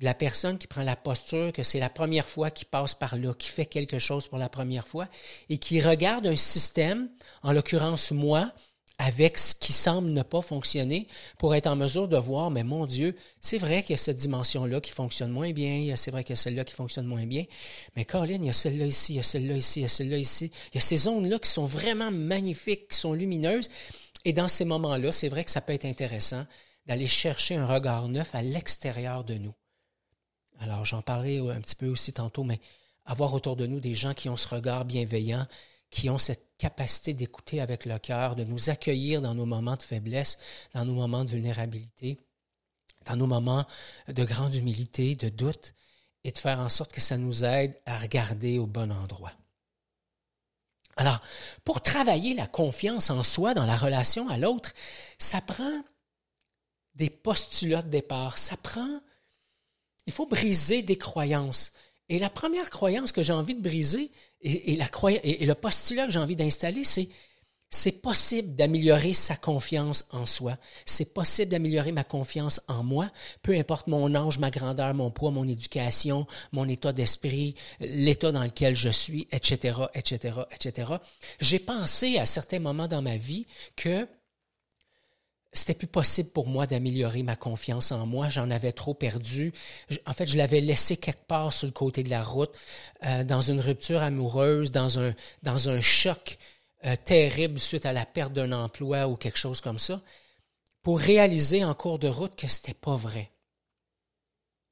De 0.00 0.04
la 0.04 0.14
personne 0.14 0.58
qui 0.58 0.66
prend 0.66 0.82
la 0.82 0.96
posture 0.96 1.52
que 1.52 1.62
c'est 1.62 1.80
la 1.80 1.88
première 1.88 2.28
fois 2.28 2.50
qu'il 2.50 2.66
passe 2.66 2.94
par 2.94 3.16
là, 3.16 3.32
qui 3.34 3.48
fait 3.48 3.66
quelque 3.66 3.98
chose 3.98 4.28
pour 4.28 4.38
la 4.38 4.48
première 4.48 4.86
fois, 4.86 5.08
et 5.48 5.58
qui 5.58 5.80
regarde 5.80 6.26
un 6.26 6.36
système, 6.36 7.08
en 7.42 7.52
l'occurrence 7.52 8.10
moi, 8.10 8.52
avec 8.98 9.36
ce 9.38 9.54
qui 9.54 9.72
semble 9.72 10.10
ne 10.10 10.22
pas 10.22 10.40
fonctionner 10.40 11.06
pour 11.38 11.54
être 11.54 11.66
en 11.66 11.76
mesure 11.76 12.08
de 12.08 12.16
voir, 12.16 12.50
mais 12.50 12.64
mon 12.64 12.86
Dieu, 12.86 13.14
c'est 13.40 13.58
vrai 13.58 13.82
qu'il 13.82 13.92
y 13.92 13.94
a 13.94 13.98
cette 13.98 14.16
dimension-là 14.16 14.80
qui 14.80 14.90
fonctionne 14.90 15.30
moins 15.30 15.52
bien, 15.52 15.94
c'est 15.96 16.10
vrai 16.10 16.24
qu'il 16.24 16.32
y 16.32 16.38
a 16.38 16.42
celle-là 16.42 16.64
qui 16.64 16.72
fonctionne 16.74 17.06
moins 17.06 17.26
bien, 17.26 17.44
mais 17.94 18.04
Caroline, 18.04 18.44
il 18.44 18.46
y 18.46 18.50
a 18.50 18.54
celle-là 18.54 18.86
ici, 18.86 19.14
il 19.14 19.16
y 19.16 19.20
a 19.20 19.22
celle-là 19.22 19.56
ici, 19.56 19.80
il 19.80 19.82
y 19.82 19.86
a 19.86 19.88
celle-là 19.88 20.16
ici, 20.16 20.50
il 20.72 20.76
y 20.76 20.78
a 20.78 20.80
ces 20.80 20.96
zones-là 20.96 21.38
qui 21.38 21.50
sont 21.50 21.66
vraiment 21.66 22.10
magnifiques, 22.10 22.88
qui 22.88 22.96
sont 22.96 23.12
lumineuses, 23.12 23.68
et 24.24 24.32
dans 24.32 24.48
ces 24.48 24.64
moments-là, 24.64 25.12
c'est 25.12 25.28
vrai 25.28 25.44
que 25.44 25.50
ça 25.50 25.60
peut 25.60 25.74
être 25.74 25.84
intéressant 25.84 26.46
d'aller 26.86 27.06
chercher 27.06 27.56
un 27.56 27.66
regard 27.66 28.08
neuf 28.08 28.34
à 28.34 28.42
l'extérieur 28.42 29.24
de 29.24 29.34
nous. 29.34 29.54
Alors, 30.60 30.84
j'en 30.84 31.02
parlais 31.02 31.38
un 31.38 31.60
petit 31.60 31.74
peu 31.74 31.88
aussi 31.88 32.12
tantôt, 32.12 32.44
mais 32.44 32.60
avoir 33.04 33.34
autour 33.34 33.56
de 33.56 33.66
nous 33.66 33.80
des 33.80 33.94
gens 33.94 34.14
qui 34.14 34.28
ont 34.28 34.36
ce 34.36 34.48
regard 34.48 34.84
bienveillant, 34.84 35.46
qui 35.90 36.10
ont 36.10 36.18
cette 36.18 36.56
capacité 36.58 37.14
d'écouter 37.14 37.60
avec 37.60 37.84
le 37.84 37.98
cœur, 37.98 38.34
de 38.36 38.44
nous 38.44 38.70
accueillir 38.70 39.20
dans 39.20 39.34
nos 39.34 39.46
moments 39.46 39.76
de 39.76 39.82
faiblesse, 39.82 40.38
dans 40.74 40.84
nos 40.84 40.94
moments 40.94 41.24
de 41.24 41.30
vulnérabilité, 41.30 42.18
dans 43.04 43.16
nos 43.16 43.26
moments 43.26 43.66
de 44.08 44.24
grande 44.24 44.54
humilité, 44.54 45.14
de 45.14 45.28
doute, 45.28 45.74
et 46.24 46.32
de 46.32 46.38
faire 46.38 46.58
en 46.58 46.68
sorte 46.68 46.92
que 46.92 47.00
ça 47.00 47.18
nous 47.18 47.44
aide 47.44 47.80
à 47.86 47.98
regarder 47.98 48.58
au 48.58 48.66
bon 48.66 48.90
endroit. 48.90 49.32
Alors, 50.96 51.20
pour 51.64 51.82
travailler 51.82 52.34
la 52.34 52.48
confiance 52.48 53.10
en 53.10 53.22
soi 53.22 53.54
dans 53.54 53.66
la 53.66 53.76
relation 53.76 54.28
à 54.28 54.38
l'autre, 54.38 54.72
ça 55.18 55.40
prend 55.40 55.82
des 56.96 57.10
postulats 57.10 57.82
de 57.82 57.90
départ, 57.90 58.38
ça 58.38 58.56
prend, 58.56 59.00
il 60.06 60.12
faut 60.12 60.26
briser 60.26 60.82
des 60.82 60.98
croyances. 60.98 61.72
Et 62.08 62.18
la 62.18 62.30
première 62.30 62.70
croyance 62.70 63.12
que 63.12 63.22
j'ai 63.22 63.32
envie 63.32 63.54
de 63.54 63.62
briser, 63.62 64.10
et, 64.40 64.76
la 64.76 64.88
et, 65.22 65.44
le 65.44 65.54
postulat 65.54 66.06
que 66.06 66.12
j'ai 66.12 66.18
envie 66.18 66.36
d'installer, 66.36 66.84
c'est 66.84 67.08
c'est 67.68 68.00
possible 68.00 68.54
d'améliorer 68.54 69.12
sa 69.12 69.34
confiance 69.34 70.06
en 70.10 70.24
soi. 70.24 70.56
C'est 70.84 71.12
possible 71.12 71.50
d'améliorer 71.50 71.90
ma 71.90 72.04
confiance 72.04 72.60
en 72.68 72.84
moi, 72.84 73.10
peu 73.42 73.56
importe 73.56 73.88
mon 73.88 74.14
âge, 74.14 74.38
ma 74.38 74.52
grandeur, 74.52 74.94
mon 74.94 75.10
poids, 75.10 75.32
mon 75.32 75.46
éducation, 75.48 76.28
mon 76.52 76.68
état 76.68 76.92
d'esprit, 76.92 77.56
l'état 77.80 78.30
dans 78.30 78.44
lequel 78.44 78.76
je 78.76 78.88
suis, 78.88 79.26
etc., 79.32 79.78
etc., 79.94 80.36
etc. 80.52 80.92
J'ai 81.40 81.58
pensé 81.58 82.18
à 82.18 82.26
certains 82.26 82.60
moments 82.60 82.88
dans 82.88 83.02
ma 83.02 83.16
vie 83.16 83.46
que 83.74 84.06
c'était 85.58 85.74
plus 85.74 85.86
possible 85.86 86.30
pour 86.30 86.46
moi 86.46 86.66
d'améliorer 86.66 87.22
ma 87.22 87.36
confiance 87.36 87.92
en 87.92 88.06
moi. 88.06 88.28
J'en 88.28 88.50
avais 88.50 88.72
trop 88.72 88.94
perdu. 88.94 89.52
En 90.06 90.14
fait, 90.14 90.26
je 90.26 90.36
l'avais 90.36 90.60
laissé 90.60 90.96
quelque 90.96 91.26
part 91.26 91.52
sur 91.52 91.66
le 91.66 91.72
côté 91.72 92.02
de 92.02 92.10
la 92.10 92.22
route, 92.22 92.54
euh, 93.04 93.24
dans 93.24 93.42
une 93.42 93.60
rupture 93.60 94.02
amoureuse, 94.02 94.70
dans 94.70 94.98
un, 94.98 95.14
dans 95.42 95.68
un 95.68 95.80
choc 95.80 96.38
euh, 96.84 96.94
terrible 97.04 97.58
suite 97.58 97.86
à 97.86 97.92
la 97.92 98.06
perte 98.06 98.32
d'un 98.32 98.52
emploi 98.52 99.08
ou 99.08 99.16
quelque 99.16 99.38
chose 99.38 99.60
comme 99.60 99.78
ça, 99.78 100.02
pour 100.82 101.00
réaliser 101.00 101.64
en 101.64 101.74
cours 101.74 101.98
de 101.98 102.08
route 102.08 102.36
que 102.36 102.48
c'était 102.48 102.74
pas 102.74 102.96
vrai. 102.96 103.30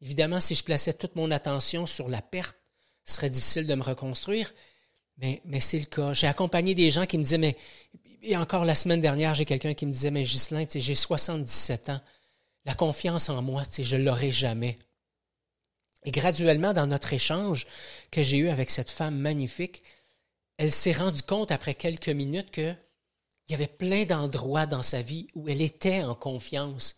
Évidemment, 0.00 0.40
si 0.40 0.54
je 0.54 0.62
plaçais 0.62 0.92
toute 0.92 1.16
mon 1.16 1.30
attention 1.30 1.86
sur 1.86 2.08
la 2.08 2.22
perte, 2.22 2.56
ce 3.04 3.14
serait 3.14 3.30
difficile 3.30 3.66
de 3.66 3.74
me 3.74 3.82
reconstruire, 3.82 4.52
mais, 5.18 5.40
mais 5.44 5.60
c'est 5.60 5.78
le 5.78 5.86
cas. 5.86 6.12
J'ai 6.12 6.26
accompagné 6.26 6.74
des 6.74 6.90
gens 6.90 7.06
qui 7.06 7.18
me 7.18 7.22
disaient, 7.22 7.38
mais 7.38 7.56
et 8.24 8.36
encore 8.36 8.64
la 8.64 8.74
semaine 8.74 9.00
dernière, 9.00 9.34
j'ai 9.34 9.44
quelqu'un 9.44 9.74
qui 9.74 9.86
me 9.86 9.92
disait, 9.92 10.10
mais 10.10 10.24
Ghislain, 10.24 10.64
j'ai 10.72 10.94
77 10.94 11.90
ans. 11.90 12.00
La 12.64 12.74
confiance 12.74 13.28
en 13.28 13.42
moi, 13.42 13.62
je 13.78 13.96
ne 13.96 14.04
l'aurai 14.04 14.30
jamais. 14.30 14.78
Et 16.04 16.10
graduellement, 16.10 16.72
dans 16.72 16.86
notre 16.86 17.12
échange 17.12 17.66
que 18.10 18.22
j'ai 18.22 18.38
eu 18.38 18.48
avec 18.48 18.70
cette 18.70 18.90
femme 18.90 19.16
magnifique, 19.16 19.82
elle 20.56 20.72
s'est 20.72 20.92
rendue 20.92 21.22
compte 21.22 21.50
après 21.50 21.74
quelques 21.74 22.08
minutes 22.08 22.50
qu'il 22.50 22.76
y 23.48 23.54
avait 23.54 23.66
plein 23.66 24.04
d'endroits 24.04 24.66
dans 24.66 24.82
sa 24.82 25.02
vie 25.02 25.28
où 25.34 25.48
elle 25.48 25.60
était 25.60 26.02
en 26.02 26.14
confiance. 26.14 26.96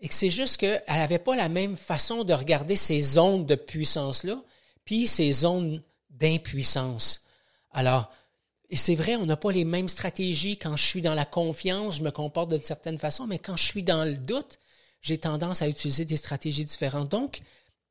Et 0.00 0.08
que 0.08 0.14
c'est 0.14 0.30
juste 0.30 0.58
qu'elle 0.58 0.82
n'avait 0.88 1.18
pas 1.18 1.36
la 1.36 1.48
même 1.48 1.76
façon 1.76 2.24
de 2.24 2.32
regarder 2.32 2.76
ces 2.76 3.02
zones 3.02 3.46
de 3.46 3.56
puissance-là, 3.56 4.40
puis 4.84 5.06
ces 5.06 5.32
zones 5.32 5.82
d'impuissance. 6.10 7.26
Alors, 7.72 8.10
et 8.70 8.76
c'est 8.76 8.94
vrai, 8.94 9.16
on 9.16 9.24
n'a 9.24 9.36
pas 9.36 9.50
les 9.50 9.64
mêmes 9.64 9.88
stratégies. 9.88 10.58
Quand 10.58 10.76
je 10.76 10.84
suis 10.84 11.02
dans 11.02 11.14
la 11.14 11.24
confiance, 11.24 11.96
je 11.96 12.02
me 12.02 12.10
comporte 12.10 12.50
d'une 12.50 12.62
certaine 12.62 12.98
façon, 12.98 13.26
mais 13.26 13.38
quand 13.38 13.56
je 13.56 13.64
suis 13.64 13.82
dans 13.82 14.04
le 14.04 14.16
doute, 14.16 14.58
j'ai 15.00 15.18
tendance 15.18 15.62
à 15.62 15.68
utiliser 15.68 16.04
des 16.04 16.18
stratégies 16.18 16.66
différentes. 16.66 17.08
Donc, 17.08 17.40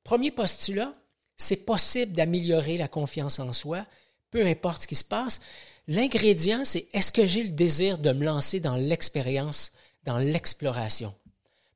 premier 0.04 0.30
postulat, 0.30 0.92
c'est 1.36 1.66
possible 1.66 2.14
d'améliorer 2.14 2.78
la 2.78 2.88
confiance 2.88 3.40
en 3.40 3.54
soi, 3.54 3.86
peu 4.30 4.46
importe 4.46 4.84
ce 4.84 4.88
qui 4.88 4.96
se 4.96 5.04
passe. 5.04 5.42
L'ingrédient, 5.88 6.64
c'est 6.64 6.88
est-ce 6.94 7.12
que 7.12 7.26
j'ai 7.26 7.44
le 7.44 7.50
désir 7.50 7.98
de 7.98 8.12
me 8.12 8.26
lancer 8.26 8.60
dans 8.60 8.76
l'expérience, 8.76 9.72
dans 10.04 10.18
l'exploration? 10.18 11.16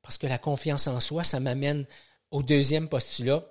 Parce 0.02 0.18
que 0.18 0.26
la 0.26 0.38
confiance 0.38 0.86
en 0.86 1.00
soi, 1.00 1.24
ça 1.24 1.40
m'amène 1.40 1.86
au 2.30 2.42
deuxième 2.42 2.88
postulat. 2.88 3.44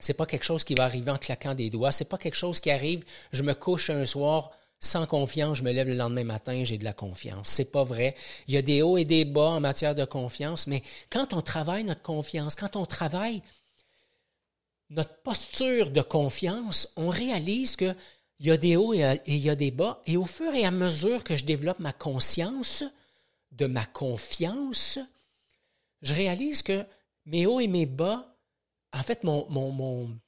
C'est 0.00 0.14
pas 0.14 0.26
quelque 0.26 0.44
chose 0.44 0.64
qui 0.64 0.74
va 0.74 0.84
arriver 0.84 1.10
en 1.10 1.18
claquant 1.18 1.54
des 1.54 1.70
doigts. 1.70 1.92
C'est 1.92 2.08
pas 2.08 2.18
quelque 2.18 2.34
chose 2.34 2.60
qui 2.60 2.70
arrive, 2.70 3.04
je 3.32 3.42
me 3.42 3.54
couche 3.54 3.88
un 3.88 4.04
soir 4.04 4.50
sans 4.82 5.06
confiance, 5.06 5.58
je 5.58 5.62
me 5.62 5.72
lève 5.72 5.88
le 5.88 5.94
lendemain 5.94 6.24
matin, 6.24 6.64
j'ai 6.64 6.76
de 6.76 6.84
la 6.84 6.92
confiance. 6.92 7.48
C'est 7.48 7.70
pas 7.70 7.84
vrai. 7.84 8.16
Il 8.48 8.54
y 8.54 8.56
a 8.56 8.62
des 8.62 8.82
hauts 8.82 8.98
et 8.98 9.04
des 9.04 9.24
bas 9.24 9.50
en 9.50 9.60
matière 9.60 9.94
de 9.94 10.04
confiance, 10.04 10.66
mais 10.66 10.82
quand 11.08 11.32
on 11.32 11.40
travaille 11.40 11.84
notre 11.84 12.02
confiance, 12.02 12.56
quand 12.56 12.76
on 12.76 12.84
travaille 12.84 13.42
notre 14.90 15.22
posture 15.22 15.90
de 15.90 16.02
confiance, 16.02 16.88
on 16.96 17.08
réalise 17.08 17.76
que 17.76 17.94
il 18.40 18.46
y 18.48 18.50
a 18.50 18.56
des 18.56 18.76
hauts 18.76 18.92
et 18.92 19.20
il 19.26 19.38
y 19.38 19.50
a 19.50 19.54
des 19.54 19.70
bas, 19.70 20.02
et 20.04 20.16
au 20.16 20.24
fur 20.24 20.52
et 20.52 20.64
à 20.64 20.72
mesure 20.72 21.22
que 21.22 21.36
je 21.36 21.44
développe 21.44 21.78
ma 21.78 21.92
conscience 21.92 22.82
de 23.52 23.66
ma 23.66 23.84
confiance, 23.84 24.98
je 26.00 26.12
réalise 26.12 26.62
que 26.62 26.84
mes 27.24 27.46
hauts 27.46 27.60
et 27.60 27.68
mes 27.68 27.86
bas, 27.86 28.36
en 28.92 29.02
fait, 29.04 29.22
mon, 29.22 29.48
mon, 29.48 30.18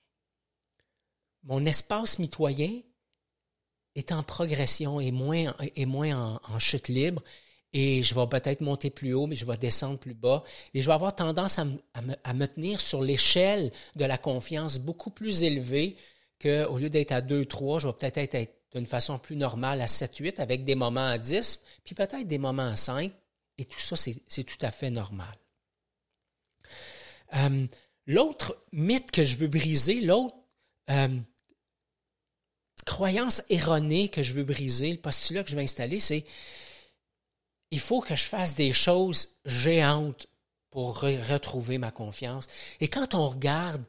mon, 1.42 1.66
espace 1.66 2.20
mitoyen 2.20 2.82
est 3.94 4.12
en 4.12 4.22
progression 4.22 5.00
et 5.00 5.12
moins, 5.12 5.54
moins 5.86 6.38
en, 6.42 6.58
chute 6.58 6.88
libre. 6.88 7.22
Et 7.72 8.02
je 8.02 8.14
vais 8.14 8.26
peut-être 8.28 8.60
monter 8.60 8.90
plus 8.90 9.14
haut, 9.14 9.26
mais 9.26 9.34
je 9.34 9.44
vais 9.44 9.56
descendre 9.56 9.98
plus 9.98 10.14
bas. 10.14 10.44
Et 10.74 10.80
je 10.80 10.86
vais 10.86 10.92
avoir 10.92 11.14
tendance 11.14 11.58
à, 11.58 11.66
à 12.22 12.32
me 12.32 12.46
tenir 12.46 12.80
sur 12.80 13.02
l'échelle 13.02 13.72
de 13.96 14.04
la 14.04 14.16
confiance 14.16 14.78
beaucoup 14.78 15.10
plus 15.10 15.42
élevée 15.42 15.96
qu'au 16.40 16.78
lieu 16.78 16.90
d'être 16.90 17.12
à 17.12 17.20
2, 17.20 17.44
3, 17.46 17.80
je 17.80 17.86
vais 17.88 17.92
peut-être 17.92 18.34
être 18.34 18.54
d'une 18.74 18.86
façon 18.86 19.18
plus 19.18 19.36
normale 19.36 19.80
à 19.80 19.88
7, 19.88 20.16
8 20.16 20.40
avec 20.40 20.64
des 20.64 20.74
moments 20.74 21.06
à 21.06 21.18
10, 21.18 21.62
puis 21.84 21.94
peut-être 21.94 22.26
des 22.26 22.38
moments 22.38 22.68
à 22.68 22.76
5. 22.76 23.12
Et 23.56 23.64
tout 23.64 23.78
ça, 23.78 23.96
c'est 23.96 24.44
tout 24.44 24.58
à 24.60 24.70
fait 24.70 24.90
normal. 24.90 25.34
Euh, 27.36 27.66
l'autre 28.06 28.64
mythe 28.72 29.10
que 29.10 29.24
je 29.24 29.36
veux 29.36 29.46
briser, 29.46 30.00
l'autre 30.00 30.36
euh, 30.90 31.08
croyance 32.84 33.42
erronée 33.50 34.08
que 34.08 34.22
je 34.22 34.32
veux 34.32 34.44
briser, 34.44 34.92
le 34.92 34.98
postulat 34.98 35.44
que 35.44 35.50
je 35.50 35.56
vais 35.56 35.64
installer, 35.64 36.00
c'est 36.00 36.24
il 37.70 37.80
faut 37.80 38.00
que 38.00 38.14
je 38.14 38.24
fasse 38.24 38.54
des 38.54 38.72
choses 38.72 39.30
géantes 39.44 40.28
pour 40.70 41.00
retrouver 41.00 41.78
ma 41.78 41.90
confiance. 41.90 42.46
Et 42.80 42.88
quand 42.88 43.14
on 43.14 43.28
regarde 43.28 43.82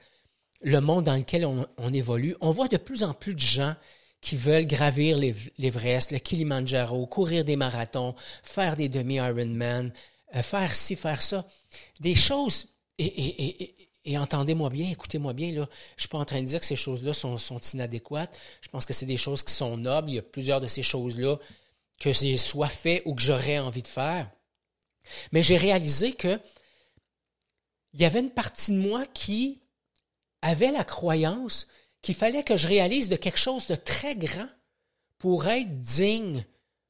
le 0.61 0.81
monde 0.81 1.05
dans 1.05 1.15
lequel 1.15 1.45
on, 1.45 1.93
évolue, 1.93 2.35
on 2.41 2.51
voit 2.51 2.67
de 2.67 2.77
plus 2.77 3.03
en 3.03 3.13
plus 3.13 3.35
de 3.35 3.39
gens 3.39 3.75
qui 4.21 4.35
veulent 4.35 4.65
gravir 4.65 5.17
l'Everest, 5.57 6.11
le 6.11 6.17
Kilimanjaro, 6.17 7.05
courir 7.05 7.45
des 7.45 7.55
marathons, 7.55 8.15
faire 8.41 8.75
des 8.75 8.89
demi-Ironman, 8.89 9.93
euh, 10.35 10.41
faire 10.41 10.75
ci, 10.75 10.95
faire 10.95 11.21
ça. 11.21 11.47
Des 11.99 12.15
choses, 12.15 12.67
et, 14.05 14.17
entendez-moi 14.17 14.69
bien, 14.69 14.91
écoutez-moi 14.91 15.33
bien, 15.33 15.51
là, 15.51 15.67
je 15.97 16.03
suis 16.03 16.09
pas 16.09 16.19
en 16.19 16.25
train 16.25 16.41
de 16.41 16.47
dire 16.47 16.59
que 16.59 16.65
ces 16.65 16.75
choses-là 16.75 17.13
sont, 17.13 17.37
inadéquates. 17.73 18.37
Je 18.61 18.69
pense 18.69 18.85
que 18.85 18.93
c'est 18.93 19.07
des 19.07 19.17
choses 19.17 19.41
qui 19.41 19.53
sont 19.53 19.77
nobles. 19.77 20.11
Il 20.11 20.15
y 20.15 20.19
a 20.19 20.21
plusieurs 20.21 20.61
de 20.61 20.67
ces 20.67 20.83
choses-là 20.83 21.37
que 21.99 22.13
j'ai 22.13 22.37
soit 22.37 22.69
fait 22.69 23.01
ou 23.05 23.15
que 23.15 23.21
j'aurais 23.21 23.57
envie 23.57 23.81
de 23.81 23.87
faire. 23.87 24.29
Mais 25.31 25.41
j'ai 25.41 25.57
réalisé 25.57 26.13
que 26.13 26.39
il 27.93 28.01
y 28.01 28.05
avait 28.05 28.19
une 28.19 28.31
partie 28.31 28.71
de 28.71 28.77
moi 28.77 29.05
qui 29.07 29.61
avait 30.41 30.71
la 30.71 30.83
croyance 30.83 31.67
qu'il 32.01 32.15
fallait 32.15 32.43
que 32.43 32.57
je 32.57 32.67
réalise 32.67 33.09
de 33.09 33.15
quelque 33.15 33.39
chose 33.39 33.67
de 33.67 33.75
très 33.75 34.15
grand 34.15 34.49
pour 35.17 35.47
être 35.47 35.79
digne 35.79 36.45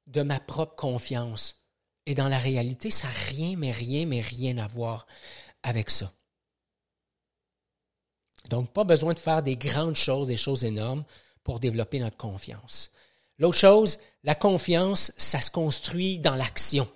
de 0.07 0.23
ma 0.23 0.39
propre 0.39 0.75
confiance. 0.75 1.61
Et 2.05 2.15
dans 2.15 2.27
la 2.27 2.39
réalité, 2.39 2.91
ça 2.91 3.07
n'a 3.07 3.13
rien, 3.13 3.55
mais 3.55 3.71
rien, 3.71 4.05
mais 4.05 4.21
rien 4.21 4.57
à 4.57 4.67
voir 4.67 5.07
avec 5.63 5.89
ça. 5.89 6.11
Donc, 8.49 8.71
pas 8.71 8.83
besoin 8.83 9.13
de 9.13 9.19
faire 9.19 9.43
des 9.43 9.55
grandes 9.55 9.95
choses, 9.95 10.27
des 10.27 10.37
choses 10.37 10.65
énormes 10.65 11.03
pour 11.43 11.59
développer 11.59 11.99
notre 11.99 12.17
confiance. 12.17 12.91
L'autre 13.37 13.57
chose, 13.57 13.99
la 14.23 14.35
confiance, 14.35 15.11
ça 15.17 15.41
se 15.41 15.51
construit 15.51 16.19
dans 16.19 16.35
l'action. 16.35 16.87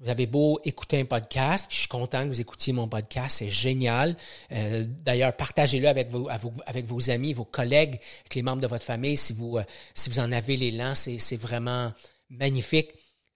Vous 0.00 0.10
avez 0.10 0.26
beau 0.26 0.60
écouter 0.64 1.00
un 1.00 1.04
podcast, 1.04 1.66
je 1.70 1.76
suis 1.76 1.88
content 1.88 2.24
que 2.24 2.28
vous 2.28 2.40
écoutiez 2.40 2.72
mon 2.72 2.88
podcast, 2.88 3.38
c'est 3.38 3.48
génial. 3.48 4.16
Euh, 4.52 4.84
d'ailleurs, 4.86 5.34
partagez-le 5.34 5.88
avec 5.88 6.10
vos, 6.10 6.28
avec 6.66 6.84
vos 6.84 7.10
amis, 7.10 7.32
vos 7.32 7.44
collègues, 7.44 8.00
avec 8.20 8.34
les 8.34 8.42
membres 8.42 8.60
de 8.60 8.66
votre 8.66 8.84
famille, 8.84 9.16
si 9.16 9.32
vous, 9.32 9.56
euh, 9.56 9.62
si 9.94 10.10
vous 10.10 10.18
en 10.18 10.32
avez 10.32 10.56
l'élan, 10.56 10.94
c'est 10.94 11.36
vraiment 11.36 11.92
magnifique. 12.28 12.90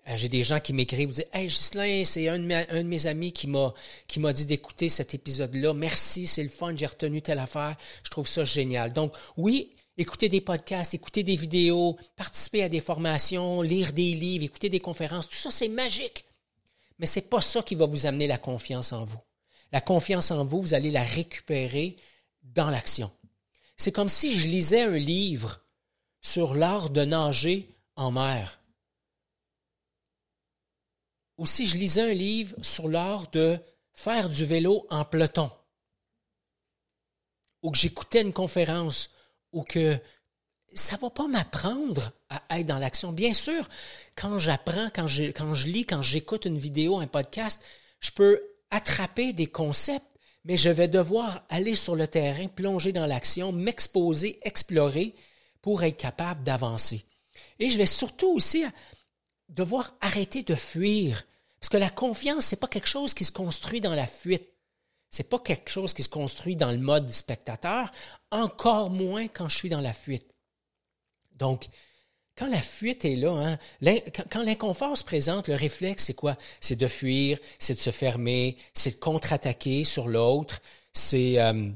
Euh, 0.09 0.17
j'ai 0.17 0.29
des 0.29 0.45
gens 0.45 0.61
qui 0.61 0.73
m'écrivent, 0.73 1.09
vous 1.09 1.15
disent 1.15 1.27
Hey 1.33 1.49
Ghislain, 1.49 2.03
c'est 2.05 2.29
un, 2.29 2.51
un, 2.51 2.83
de 2.83 2.89
mes 2.89 3.07
amis 3.07 3.33
qui 3.33 3.47
m'a 3.47 3.75
qui 4.07 4.21
m'a 4.21 4.33
dit 4.33 4.47
d'écouter 4.47 4.89
cet 4.89 5.15
épisode-là. 5.15 5.75
Merci, 5.75 6.27
c'est 6.27 6.43
le 6.43 6.49
fun, 6.49 6.75
j'ai 6.77 6.87
retenu 6.87 7.21
telle 7.23 7.39
affaire. 7.39 7.77
Je 8.05 8.11
trouve 8.11 8.29
ça 8.29 8.45
génial. 8.45 8.93
Donc, 8.93 9.13
oui, 9.37 9.75
écouter 9.99 10.29
des 10.29 10.41
podcasts, 10.41 10.95
écouter 10.95 11.23
des 11.23 11.37
vidéos, 11.37 11.99
participer 12.17 12.63
à 12.63 12.69
des 12.69 12.81
formations, 12.81 13.61
lire 13.63 13.93
des 13.93 14.15
livres, 14.15 14.45
écouter 14.45 14.69
des 14.69 14.81
conférences, 14.81 15.29
tout 15.29 15.37
ça, 15.37 15.51
c'est 15.51 15.69
magique. 15.69 16.25
Mais 16.99 17.07
c'est 17.07 17.29
pas 17.29 17.41
ça 17.41 17.63
qui 17.63 17.75
va 17.75 17.87
vous 17.87 18.07
amener 18.07 18.27
la 18.27 18.39
confiance 18.39 18.93
en 18.93 19.05
vous. 19.05 19.21
La 19.73 19.81
confiance 19.81 20.31
en 20.31 20.45
vous, 20.45 20.63
vous 20.63 20.75
allez 20.75 20.91
la 20.91 21.03
récupérer 21.03 21.97
dans 22.43 22.71
l'action. 22.71 23.11
C'est 23.77 23.93
comme 23.93 24.09
si 24.09 24.39
je 24.39 24.49
lisais 24.49 24.83
un 24.83 24.99
livre 24.99 25.61
sur 26.21 26.55
l'art 26.55 26.91
de 26.91 27.05
nager 27.05 27.69
en 27.95 28.11
mer. 28.11 28.58
Ou 31.39 31.47
si 31.47 31.67
je 31.67 31.77
lisais 31.77 32.11
un 32.11 32.15
livre 32.15 32.55
sur 32.63 32.89
l'art 32.89 33.31
de 33.31 33.59
faire 33.95 34.29
du 34.29 34.45
vélo 34.45 34.87
en 34.91 35.05
peloton. 35.05 35.51
Ou 37.63 37.71
que 37.71 37.79
j'écoutais 37.79 38.23
une 38.23 38.33
conférence. 38.33 39.11
Ou 39.53 39.63
que 39.63 39.99
ça 40.75 40.97
va 40.97 41.11
pas 41.11 41.29
m'apprendre 41.29 42.13
à 42.29 42.59
être 42.59 42.67
dans 42.67 42.79
l'action. 42.79 43.13
Bien 43.13 43.35
sûr, 43.35 43.69
quand 44.15 44.39
j'apprends, 44.39 44.91
quand 44.95 45.07
je, 45.07 45.25
quand 45.25 45.55
je 45.55 45.69
lis, 45.69 45.87
quand 45.87 46.03
j'écoute 46.03 46.45
une 46.45 46.59
vidéo, 46.59 46.99
un 46.99 47.07
podcast, 47.07 47.63
je 48.01 48.11
peux 48.11 48.41
attraper 48.71 49.33
des 49.33 49.47
concepts, 49.47 50.05
mais 50.45 50.57
je 50.57 50.69
vais 50.69 50.89
devoir 50.89 51.45
aller 51.49 51.75
sur 51.75 51.97
le 51.97 52.07
terrain, 52.07 52.49
plonger 52.49 52.93
dans 52.93 53.07
l'action, 53.07 53.53
m'exposer, 53.53 54.39
explorer 54.43 55.15
pour 55.63 55.83
être 55.83 55.97
capable 55.97 56.43
d'avancer. 56.43 57.05
Et 57.59 57.71
je 57.71 57.79
vais 57.79 57.87
surtout 57.87 58.29
aussi 58.29 58.65
devoir 59.49 59.95
arrêter 60.01 60.43
de 60.43 60.55
fuir. 60.55 61.25
Parce 61.61 61.69
que 61.69 61.77
la 61.77 61.91
confiance, 61.91 62.47
c'est 62.47 62.61
pas 62.61 62.69
quelque 62.69 62.89
chose 62.89 63.15
qui 63.15 63.25
se 63.25 63.33
construit 63.33 63.81
dans 63.81 63.95
la 63.95 64.07
fuite. 64.07 64.49
C'est 65.11 65.29
pas 65.29 65.39
quelque 65.39 65.71
chose 65.71 65.95
qui 65.95 66.03
se 66.03 66.09
construit 66.09 66.57
dans 66.57 66.71
le 66.71 66.79
mode 66.79 67.11
spectateur, 67.11 67.91
encore 68.31 68.91
moins 68.91 69.27
quand 69.29 69.49
je 69.49 69.57
suis 69.57 69.69
dans 69.69 69.81
la 69.81 69.95
fuite. 69.95 70.35
Donc, 71.33 71.69
quand 72.37 72.49
la 72.49 72.63
fuite 72.63 73.05
est 73.05 73.17
là, 73.17 73.59
hein, 73.83 73.95
quand 74.31 74.43
l'inconfort 74.43 74.97
se 74.97 75.05
présente, 75.05 75.49
le 75.49 75.55
réflexe, 75.55 76.05
c'est 76.05 76.15
quoi? 76.15 76.37
C'est 76.61 76.77
de 76.77 76.87
fuir, 76.87 77.39
c'est 77.59 77.75
de 77.75 77.81
se 77.81 77.91
fermer, 77.91 78.57
c'est 78.75 78.93
de 78.93 79.01
contre-attaquer 79.01 79.85
sur 79.85 80.09
l'autre, 80.09 80.61
c'est... 80.93 81.41
Euh, 81.41 81.71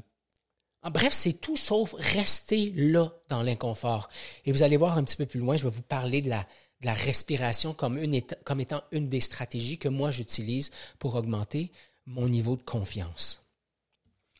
bref, 0.89 1.11
c'est 1.11 1.33
tout 1.33 1.57
sauf 1.57 1.93
rester 1.97 2.71
là 2.75 3.11
dans 3.29 3.43
l'inconfort. 3.43 4.09
Et 4.45 4.51
vous 4.51 4.63
allez 4.63 4.77
voir 4.77 4.97
un 4.97 5.03
petit 5.03 5.17
peu 5.17 5.25
plus 5.25 5.39
loin, 5.39 5.57
je 5.57 5.63
vais 5.63 5.75
vous 5.75 5.81
parler 5.81 6.21
de 6.21 6.29
la, 6.29 6.47
la 6.83 6.93
respiration 6.93 7.73
comme, 7.73 7.97
étant 7.97 8.83
une 8.91 9.09
des 9.09 9.21
stratégies 9.21 9.77
que 9.77 9.89
moi 9.89 10.11
j'utilise 10.11 10.71
pour 10.99 11.15
augmenter 11.15 11.71
mon 12.05 12.27
niveau 12.27 12.55
de 12.55 12.61
confiance. 12.61 13.43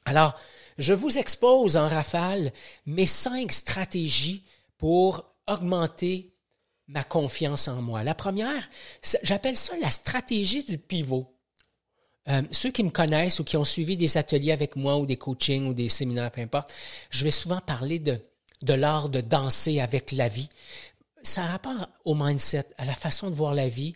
Alors, 0.06 0.38
je 0.78 0.94
vous 0.94 1.18
expose 1.18 1.78
en 1.78 1.88
rafale 1.88 2.52
mes 2.86 3.08
cinq 3.08 3.52
stratégies 3.52 4.44
pour 4.78 5.34
augmenter 5.48 6.34
ma 6.88 7.04
confiance 7.04 7.68
en 7.68 7.82
moi. 7.82 8.04
La 8.04 8.16
première, 8.16 8.70
j'appelle 9.24 9.56
ça 9.56 9.78
la 9.78 9.92
stratégie 9.92 10.64
du 10.64 10.78
pivot. 10.78 11.30
Euh, 12.30 12.42
ceux 12.52 12.72
qui 12.72 12.84
me 12.84 12.90
connaissent 12.90 13.40
ou 13.40 13.44
qui 13.44 13.58
ont 13.58 13.66
suivi 13.66 13.98
des 13.98 14.18
ateliers 14.18 14.52
avec 14.52 14.76
moi 14.76 14.98
ou 14.98 15.06
des 15.06 15.18
coachings 15.18 15.68
ou 15.68 15.74
des 15.74 15.90
séminaires, 15.90 16.32
peu 16.32 16.42
importe, 16.42 16.72
je 17.10 17.24
vais 17.24 17.32
souvent 17.32 17.60
parler 17.60 18.00
de 18.00 18.74
l'art 18.74 19.10
de 19.10 19.22
danser 19.22 19.80
avec 19.80 20.12
la 20.12 20.30
vie. 20.30 20.50
Ça 21.24 21.46
rapport 21.46 21.90
au 22.06 22.16
mindset, 22.16 22.66
à 22.78 22.86
la 22.86 22.96
façon 22.96 23.30
de 23.30 23.36
voir 23.36 23.54
la 23.54 23.70
vie, 23.70 23.94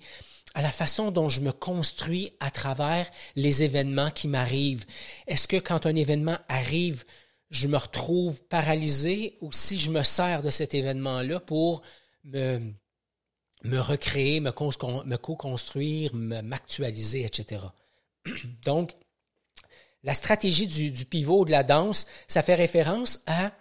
à 0.54 0.62
la 0.62 0.72
façon 0.72 1.12
dont 1.12 1.30
je 1.30 1.42
me 1.42 1.52
construis 1.52 2.32
à 2.40 2.50
travers 2.50 3.10
les 3.36 3.64
événements 3.64 4.10
qui 4.10 4.28
m'arrivent. 4.28 4.86
Est-ce 5.28 5.48
que 5.48 5.58
quand 5.58 5.86
un 5.86 5.96
événement 5.96 6.40
arrive, 6.48 7.04
je 7.50 7.68
me 7.68 7.78
retrouve 7.78 8.42
paralysé 8.44 9.38
ou 9.42 9.52
si 9.52 9.80
je 9.80 9.92
me 9.92 10.04
sers 10.04 10.42
de 10.42 10.50
cet 10.50 10.74
événement-là 10.74 11.40
pour 11.40 11.82
me, 12.24 12.60
me 13.64 13.80
recréer, 13.80 14.40
me, 14.40 14.52
co-construire, 14.52 16.16
m'actualiser, 16.16 17.26
etc. 17.26 17.62
Donc, 18.64 18.96
la 20.04 20.14
stratégie 20.14 20.68
du, 20.68 21.06
pivot 21.06 21.46
de 21.46 21.52
la 21.52 21.64
danse, 21.64 22.08
ça 22.28 22.44
fait 22.44 22.56
référence 22.56 23.22
à 23.26 23.52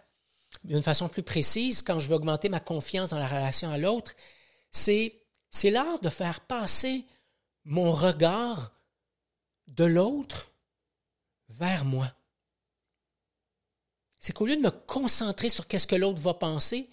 d'une 0.67 0.83
façon 0.83 1.09
plus 1.09 1.23
précise, 1.23 1.83
quand 1.83 2.01
je 2.01 2.09
veux 2.09 2.15
augmenter 2.15 2.49
ma 2.49 2.61
confiance 2.61 3.11
dans 3.11 3.19
la 3.19 3.29
relation 3.29 3.71
à 3.71 3.79
l'autre, 3.79 4.15
c'est, 4.73 5.23
c'est 5.51 5.71
l'art 5.71 6.01
de 6.01 6.09
faire 6.09 6.41
passer 6.41 7.05
mon 7.65 7.93
regard 7.93 8.73
de 9.69 9.85
l'autre 9.85 10.53
vers 11.49 11.85
moi. 11.85 12.13
C'est 14.21 14.33
qu'au 14.33 14.47
lieu 14.47 14.57
de 14.57 14.63
me 14.63 14.71
concentrer 14.71 15.49
sur 15.49 15.69
qu'est-ce 15.69 15.87
que 15.87 15.95
l'autre 15.95 16.21
va 16.21 16.35
penser, 16.35 16.91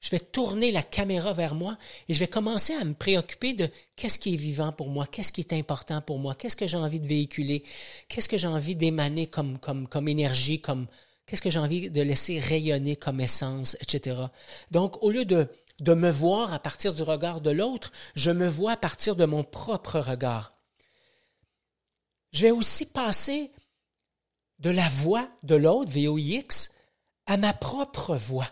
je 0.00 0.10
vais 0.10 0.20
tourner 0.20 0.70
la 0.70 0.82
caméra 0.82 1.32
vers 1.32 1.54
moi 1.54 1.78
et 2.08 2.14
je 2.14 2.18
vais 2.18 2.28
commencer 2.28 2.74
à 2.74 2.84
me 2.84 2.92
préoccuper 2.92 3.54
de 3.54 3.70
qu'est-ce 3.96 4.18
qui 4.18 4.34
est 4.34 4.38
vivant 4.38 4.72
pour 4.72 4.88
moi, 4.88 5.06
qu'est-ce 5.06 5.32
qui 5.32 5.40
est 5.40 5.54
important 5.54 6.02
pour 6.02 6.18
moi, 6.18 6.34
qu'est-ce 6.34 6.56
que 6.56 6.66
j'ai 6.66 6.76
envie 6.76 7.00
de 7.00 7.08
véhiculer, 7.08 7.64
qu'est-ce 8.08 8.28
que 8.28 8.36
j'ai 8.36 8.46
envie 8.46 8.76
d'émaner 8.76 9.26
comme, 9.26 9.58
comme 9.58 10.08
énergie, 10.08 10.60
comme 10.60 10.86
qu'est-ce 11.26 11.42
que 11.42 11.50
j'ai 11.50 11.58
envie 11.58 11.90
de 11.90 12.02
laisser 12.02 12.38
rayonner 12.38 12.96
comme 12.96 13.20
essence, 13.20 13.76
etc. 13.80 14.22
Donc, 14.70 15.02
au 15.02 15.10
lieu 15.10 15.24
de, 15.24 15.48
me 15.80 16.10
voir 16.10 16.54
à 16.54 16.58
partir 16.58 16.94
du 16.94 17.02
regard 17.02 17.40
de 17.40 17.50
l'autre, 17.50 17.92
je 18.14 18.30
me 18.30 18.48
vois 18.48 18.72
à 18.72 18.76
partir 18.76 19.16
de 19.16 19.26
mon 19.26 19.44
propre 19.44 19.98
regard. 19.98 20.56
Je 22.32 22.42
vais 22.42 22.50
aussi 22.50 22.86
passer 22.86 23.50
de 24.58 24.70
la 24.70 24.88
voix 24.88 25.28
de 25.42 25.56
l'autre, 25.56 25.90
VOIX, 25.90 26.70
à 27.26 27.36
ma 27.36 27.52
propre 27.52 28.16
voix. 28.16 28.50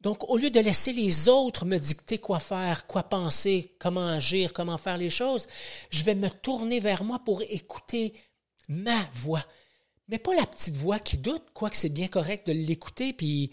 Donc, 0.00 0.28
au 0.28 0.36
lieu 0.36 0.50
de 0.50 0.58
laisser 0.58 0.92
les 0.92 1.28
autres 1.28 1.64
me 1.64 1.78
dicter 1.78 2.18
quoi 2.18 2.40
faire, 2.40 2.88
quoi 2.88 3.04
penser, 3.04 3.76
comment 3.78 4.08
agir, 4.08 4.52
comment 4.52 4.78
faire 4.78 4.98
les 4.98 5.10
choses, 5.10 5.46
je 5.90 6.02
vais 6.02 6.16
me 6.16 6.28
tourner 6.28 6.80
vers 6.80 7.04
moi 7.04 7.20
pour 7.20 7.40
écouter 7.42 8.12
ma 8.68 9.08
voix. 9.12 9.44
Mais 10.08 10.18
pas 10.18 10.34
la 10.34 10.46
petite 10.46 10.76
voix 10.76 10.98
qui 10.98 11.18
doute, 11.18 11.44
quoique 11.54 11.76
c'est 11.76 11.88
bien 11.88 12.08
correct 12.08 12.46
de 12.46 12.52
l'écouter, 12.52 13.12
puis 13.12 13.50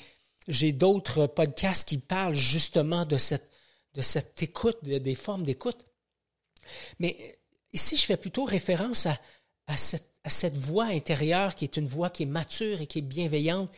j'ai 0.47 0.71
d'autres 0.71 1.27
podcasts 1.27 1.87
qui 1.87 1.97
parlent 1.97 2.35
justement 2.35 3.05
de 3.05 3.17
cette, 3.17 3.49
de 3.93 4.01
cette 4.01 4.41
écoute, 4.41 4.83
des 4.83 5.15
formes 5.15 5.43
d'écoute. 5.43 5.85
Mais 6.99 7.39
ici, 7.73 7.97
je 7.97 8.05
fais 8.05 8.17
plutôt 8.17 8.45
référence 8.45 9.05
à, 9.05 9.19
à, 9.67 9.77
cette, 9.77 10.11
à 10.23 10.29
cette 10.29 10.57
voix 10.57 10.85
intérieure 10.85 11.55
qui 11.55 11.65
est 11.65 11.77
une 11.77 11.87
voix 11.87 12.09
qui 12.09 12.23
est 12.23 12.27
mature 12.27 12.81
et 12.81 12.87
qui 12.87 12.99
est 12.99 13.03
bienveillante 13.03 13.71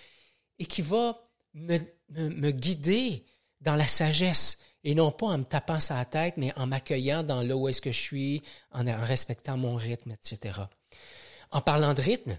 et 0.59 0.65
qui 0.65 0.81
va 0.81 1.21
me, 1.53 1.79
me, 2.09 2.51
guider 2.51 3.25
dans 3.59 3.75
la 3.75 3.87
sagesse 3.87 4.59
et 4.83 4.95
non 4.95 5.11
pas 5.11 5.27
en 5.27 5.39
me 5.39 5.43
tapant 5.43 5.79
sa 5.79 6.03
tête, 6.05 6.35
mais 6.37 6.57
en 6.57 6.65
m'accueillant 6.65 7.23
dans 7.23 7.41
là 7.41 7.55
où 7.55 7.67
est-ce 7.67 7.81
que 7.81 7.91
je 7.91 7.99
suis, 7.99 8.43
en, 8.71 8.83
respectant 9.05 9.57
mon 9.57 9.75
rythme, 9.75 10.11
etc. 10.11 10.59
En 11.51 11.61
parlant 11.61 11.93
de 11.93 12.01
rythme, 12.01 12.37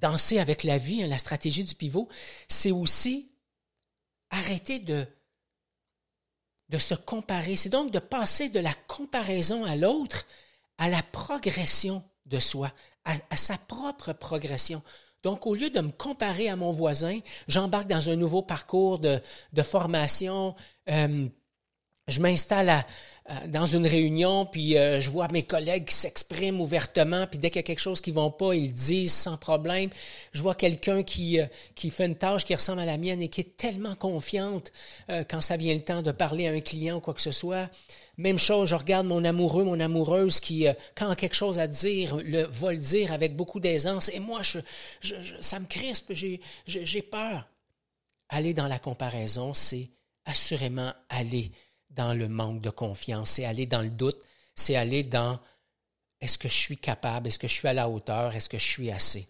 danser 0.00 0.38
avec 0.38 0.64
la 0.64 0.78
vie, 0.78 1.02
hein, 1.02 1.06
la 1.06 1.18
stratégie 1.18 1.64
du 1.64 1.74
pivot, 1.74 2.08
c'est 2.48 2.70
aussi 2.70 3.32
arrêter 4.30 4.78
de, 4.78 5.06
de 6.68 6.78
se 6.78 6.94
comparer. 6.94 7.56
C'est 7.56 7.68
donc 7.68 7.90
de 7.90 7.98
passer 7.98 8.48
de 8.48 8.60
la 8.60 8.74
comparaison 8.86 9.64
à 9.64 9.76
l'autre 9.76 10.26
à 10.78 10.88
la 10.88 11.02
progression 11.02 12.02
de 12.26 12.40
soi, 12.40 12.72
à 13.04 13.36
sa 13.36 13.56
propre 13.58 14.12
progression. 14.12 14.82
Donc, 15.24 15.46
au 15.46 15.54
lieu 15.54 15.70
de 15.70 15.80
me 15.80 15.90
comparer 15.90 16.50
à 16.50 16.56
mon 16.56 16.70
voisin, 16.70 17.18
j'embarque 17.48 17.88
dans 17.88 18.10
un 18.10 18.16
nouveau 18.16 18.42
parcours 18.42 18.98
de, 18.98 19.20
de 19.54 19.62
formation. 19.62 20.54
Euh, 20.90 21.28
je 22.08 22.20
m'installe 22.20 22.84
dans 23.46 23.64
une 23.64 23.86
réunion, 23.86 24.44
puis 24.44 24.76
euh, 24.76 25.00
je 25.00 25.08
vois 25.08 25.28
mes 25.28 25.44
collègues 25.44 25.86
qui 25.86 25.94
s'expriment 25.94 26.60
ouvertement, 26.60 27.26
puis 27.26 27.38
dès 27.38 27.48
qu'il 27.48 27.56
y 27.56 27.60
a 27.60 27.62
quelque 27.62 27.78
chose 27.78 28.02
qui 28.02 28.10
ne 28.10 28.16
va 28.16 28.28
pas, 28.28 28.52
ils 28.52 28.66
le 28.66 28.72
disent 28.72 29.14
sans 29.14 29.38
problème. 29.38 29.88
Je 30.32 30.42
vois 30.42 30.54
quelqu'un 30.54 31.02
qui, 31.02 31.40
euh, 31.40 31.46
qui 31.74 31.88
fait 31.88 32.04
une 32.04 32.16
tâche 32.16 32.44
qui 32.44 32.54
ressemble 32.54 32.80
à 32.80 32.84
la 32.84 32.98
mienne 32.98 33.22
et 33.22 33.28
qui 33.28 33.40
est 33.40 33.56
tellement 33.56 33.94
confiante 33.94 34.72
quand 35.30 35.40
ça 35.40 35.56
vient 35.56 35.72
le 35.72 35.82
temps 35.82 36.02
de 36.02 36.12
parler 36.12 36.48
à 36.48 36.50
un 36.50 36.60
client 36.60 36.96
ou 36.96 37.00
quoi 37.00 37.14
que 37.14 37.22
ce 37.22 37.32
soit. 37.32 37.70
Même 38.16 38.38
chose, 38.38 38.68
je 38.68 38.74
regarde 38.74 39.06
mon 39.06 39.24
amoureux, 39.24 39.64
mon 39.64 39.80
amoureuse 39.80 40.38
qui, 40.38 40.68
euh, 40.68 40.72
quand 40.94 41.10
a 41.10 41.16
quelque 41.16 41.34
chose 41.34 41.58
à 41.58 41.66
dire, 41.66 42.16
le, 42.16 42.44
va 42.44 42.72
le 42.72 42.78
dire 42.78 43.12
avec 43.12 43.34
beaucoup 43.34 43.58
d'aisance. 43.58 44.08
Et 44.10 44.20
moi, 44.20 44.40
je, 44.42 44.60
ça 45.40 45.58
me 45.58 45.66
crispe, 45.66 46.12
j'ai 46.12 47.02
peur. 47.02 47.48
Aller 48.28 48.54
dans 48.54 48.68
la 48.68 48.78
comparaison, 48.78 49.52
c'est 49.52 49.90
assurément 50.24 50.92
aller 51.08 51.50
dans 51.94 52.14
le 52.14 52.28
manque 52.28 52.60
de 52.60 52.70
confiance, 52.70 53.30
c'est 53.30 53.44
aller 53.44 53.66
dans 53.66 53.82
le 53.82 53.90
doute, 53.90 54.20
c'est 54.54 54.76
aller 54.76 55.02
dans 55.02 55.40
est-ce 56.20 56.38
que 56.38 56.48
je 56.48 56.54
suis 56.54 56.78
capable, 56.78 57.28
est-ce 57.28 57.38
que 57.38 57.48
je 57.48 57.52
suis 57.52 57.68
à 57.68 57.72
la 57.72 57.88
hauteur, 57.88 58.34
est-ce 58.34 58.48
que 58.48 58.58
je 58.58 58.66
suis 58.66 58.90
assez? 58.90 59.28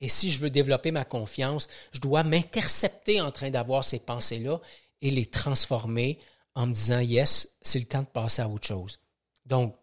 Et 0.00 0.08
si 0.08 0.30
je 0.30 0.38
veux 0.38 0.50
développer 0.50 0.90
ma 0.90 1.04
confiance, 1.04 1.68
je 1.92 2.00
dois 2.00 2.24
m'intercepter 2.24 3.20
en 3.20 3.30
train 3.30 3.50
d'avoir 3.50 3.84
ces 3.84 4.00
pensées-là 4.00 4.60
et 5.00 5.10
les 5.10 5.26
transformer 5.26 6.18
en 6.54 6.66
me 6.66 6.74
disant, 6.74 6.98
yes, 6.98 7.56
c'est 7.62 7.78
le 7.78 7.84
temps 7.84 8.02
de 8.02 8.06
passer 8.06 8.42
à 8.42 8.48
autre 8.48 8.66
chose. 8.66 8.98
Donc, 9.46 9.76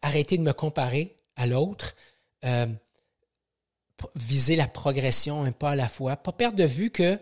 arrêter 0.00 0.38
de 0.38 0.42
me 0.42 0.52
comparer 0.52 1.16
à 1.36 1.46
l'autre, 1.46 1.94
euh, 2.44 2.66
viser 4.16 4.56
la 4.56 4.66
progression 4.66 5.44
un 5.44 5.52
pas 5.52 5.70
à 5.70 5.76
la 5.76 5.88
fois, 5.88 6.16
pas 6.16 6.32
perdre 6.32 6.56
de 6.56 6.64
vue 6.64 6.90
que, 6.90 7.18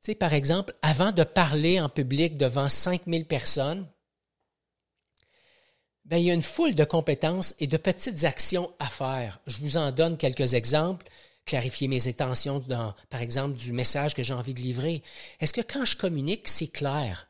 sais, 0.00 0.14
par 0.14 0.32
exemple, 0.32 0.74
avant 0.82 1.12
de 1.12 1.24
parler 1.24 1.80
en 1.80 1.88
public 1.88 2.36
devant 2.36 2.68
5000 2.68 3.26
personnes, 3.26 3.86
ben, 6.04 6.16
il 6.16 6.24
y 6.24 6.30
a 6.30 6.34
une 6.34 6.42
foule 6.42 6.74
de 6.74 6.84
compétences 6.84 7.54
et 7.60 7.66
de 7.66 7.76
petites 7.76 8.24
actions 8.24 8.72
à 8.78 8.88
faire. 8.88 9.40
Je 9.46 9.58
vous 9.58 9.76
en 9.76 9.92
donne 9.92 10.16
quelques 10.16 10.54
exemples 10.54 11.06
clarifier 11.50 11.88
mes 11.88 12.06
intentions 12.06 12.64
par 13.08 13.20
exemple, 13.20 13.56
du 13.56 13.72
message 13.72 14.14
que 14.14 14.22
j'ai 14.22 14.34
envie 14.34 14.54
de 14.54 14.60
livrer? 14.60 15.02
Est-ce 15.40 15.52
que 15.52 15.60
quand 15.60 15.84
je 15.84 15.96
communique, 15.96 16.48
c'est 16.48 16.68
clair? 16.68 17.28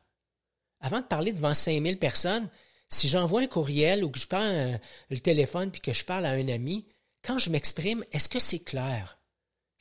Avant 0.79 0.99
de 0.99 1.05
parler 1.05 1.31
devant 1.31 1.53
5000 1.53 1.97
personnes, 1.97 2.47
si 2.87 3.07
j'envoie 3.07 3.41
un 3.41 3.47
courriel 3.47 4.03
ou 4.03 4.09
que 4.09 4.19
je 4.19 4.27
prends 4.27 4.41
euh, 4.41 4.77
le 5.09 5.19
téléphone 5.19 5.71
puis 5.71 5.81
que 5.81 5.93
je 5.93 6.05
parle 6.05 6.25
à 6.25 6.31
un 6.31 6.47
ami, 6.49 6.87
quand 7.23 7.37
je 7.37 7.49
m'exprime, 7.49 8.03
est-ce 8.11 8.29
que 8.29 8.39
c'est 8.39 8.63
clair? 8.63 9.17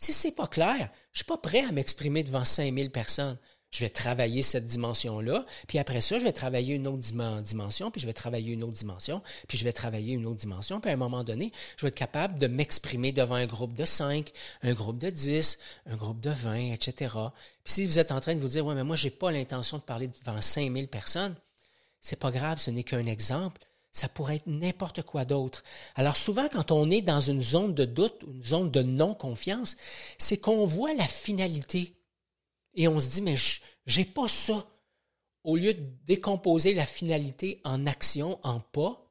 Si 0.01 0.13
c'est 0.13 0.33
pas 0.33 0.49
clair, 0.49 0.91
je 1.13 1.19
suis 1.19 1.27
pas 1.27 1.39
prêt 1.39 1.65
à 1.65 1.73
m'exprimer 1.73 2.25
devant 2.25 2.45
5000 2.45 2.91
personnes 2.91 3.39
je 3.71 3.81
vais 3.81 3.91
travailler 3.91 4.43
cette 4.43 4.67
dimension-là, 4.67 5.47
puis 5.69 5.79
après 5.79 6.01
ça, 6.01 6.19
je 6.19 6.25
vais 6.25 6.33
travailler 6.33 6.75
une 6.75 6.89
autre 6.89 6.99
dimension, 6.99 7.91
puis 7.91 8.01
je 8.01 8.07
vais 8.07 8.13
travailler 8.13 8.53
une 8.53 8.65
autre 8.65 8.73
dimension, 8.73 9.23
puis 9.47 9.59
je 9.59 9.65
vais 9.65 9.73
travailler 9.73 10.15
une 10.15 10.27
autre 10.27 10.41
dimension, 10.41 10.81
puis 10.81 10.91
à 10.91 10.95
un 10.95 10.97
moment 10.97 11.23
donné, 11.23 11.53
je 11.77 11.83
vais 11.83 11.89
être 11.89 11.95
capable 11.95 12.39
de 12.39 12.49
m'exprimer 12.49 13.13
devant 13.13 13.37
un 13.37 13.47
groupe 13.47 13.75
de 13.75 13.85
5, 13.85 14.33
un 14.63 14.75
groupe 14.75 14.99
de 14.99 15.11
10, 15.11 15.59
un 15.87 15.97
groupe 15.97 16.21
de 16.21 16.31
20, 16.31 16.73
etc. 16.73 17.15
Puis 17.63 17.75
si 17.75 17.87
vous 17.87 17.99
êtes 18.01 18.11
en 18.11 18.21
train 18.21 18.35
de 18.35 18.41
vous 18.41 18.49
dire, 18.49 18.67
ouais, 18.67 18.75
mais 18.75 18.85
moi, 18.85 18.97
j'ai 18.97 19.11
pas 19.11 19.31
l'intention 19.31 19.79
de 19.79 19.83
parler 19.83 20.09
devant 20.09 20.41
5000 20.41 20.89
personnes, 20.89 21.37
c'est 22.01 22.19
pas 22.19 22.33
grave, 22.33 22.59
ce 22.59 22.71
n'est 22.71 22.85
qu'un 22.85 23.07
exemple. 23.07 23.61
Ça 23.93 24.09
pourrait 24.09 24.37
être 24.37 24.47
n'importe 24.47 25.03
quoi 25.03 25.25
d'autre. 25.25 25.65
Alors 25.97 26.17
souvent, 26.17 26.49
quand 26.49 26.71
on 26.71 26.91
est 26.91 27.03
dans 27.03 27.21
une 27.21 27.43
zone 27.43 27.75
de 27.75 27.85
doute, 27.85 28.23
une 28.27 28.43
zone 28.43 28.71
de 28.71 28.83
non-confiance, 28.83 29.77
c'est 30.19 30.39
qu'on 30.39 30.65
voit 30.65 30.95
la 30.95 31.09
finalité 31.09 31.97
et 32.75 32.89
on 32.89 33.01
se 33.01 33.11
dit, 33.11 33.23
mais 33.23 33.37
j'ai 33.87 34.05
pas 34.05 34.29
ça. 34.29 34.67
Au 35.43 35.57
lieu 35.57 35.75
de 35.75 35.83
décomposer 36.05 36.75
la 36.75 36.87
finalité 36.87 37.61
en 37.65 37.87
action, 37.87 38.39
en 38.43 38.61
pas, 38.61 39.11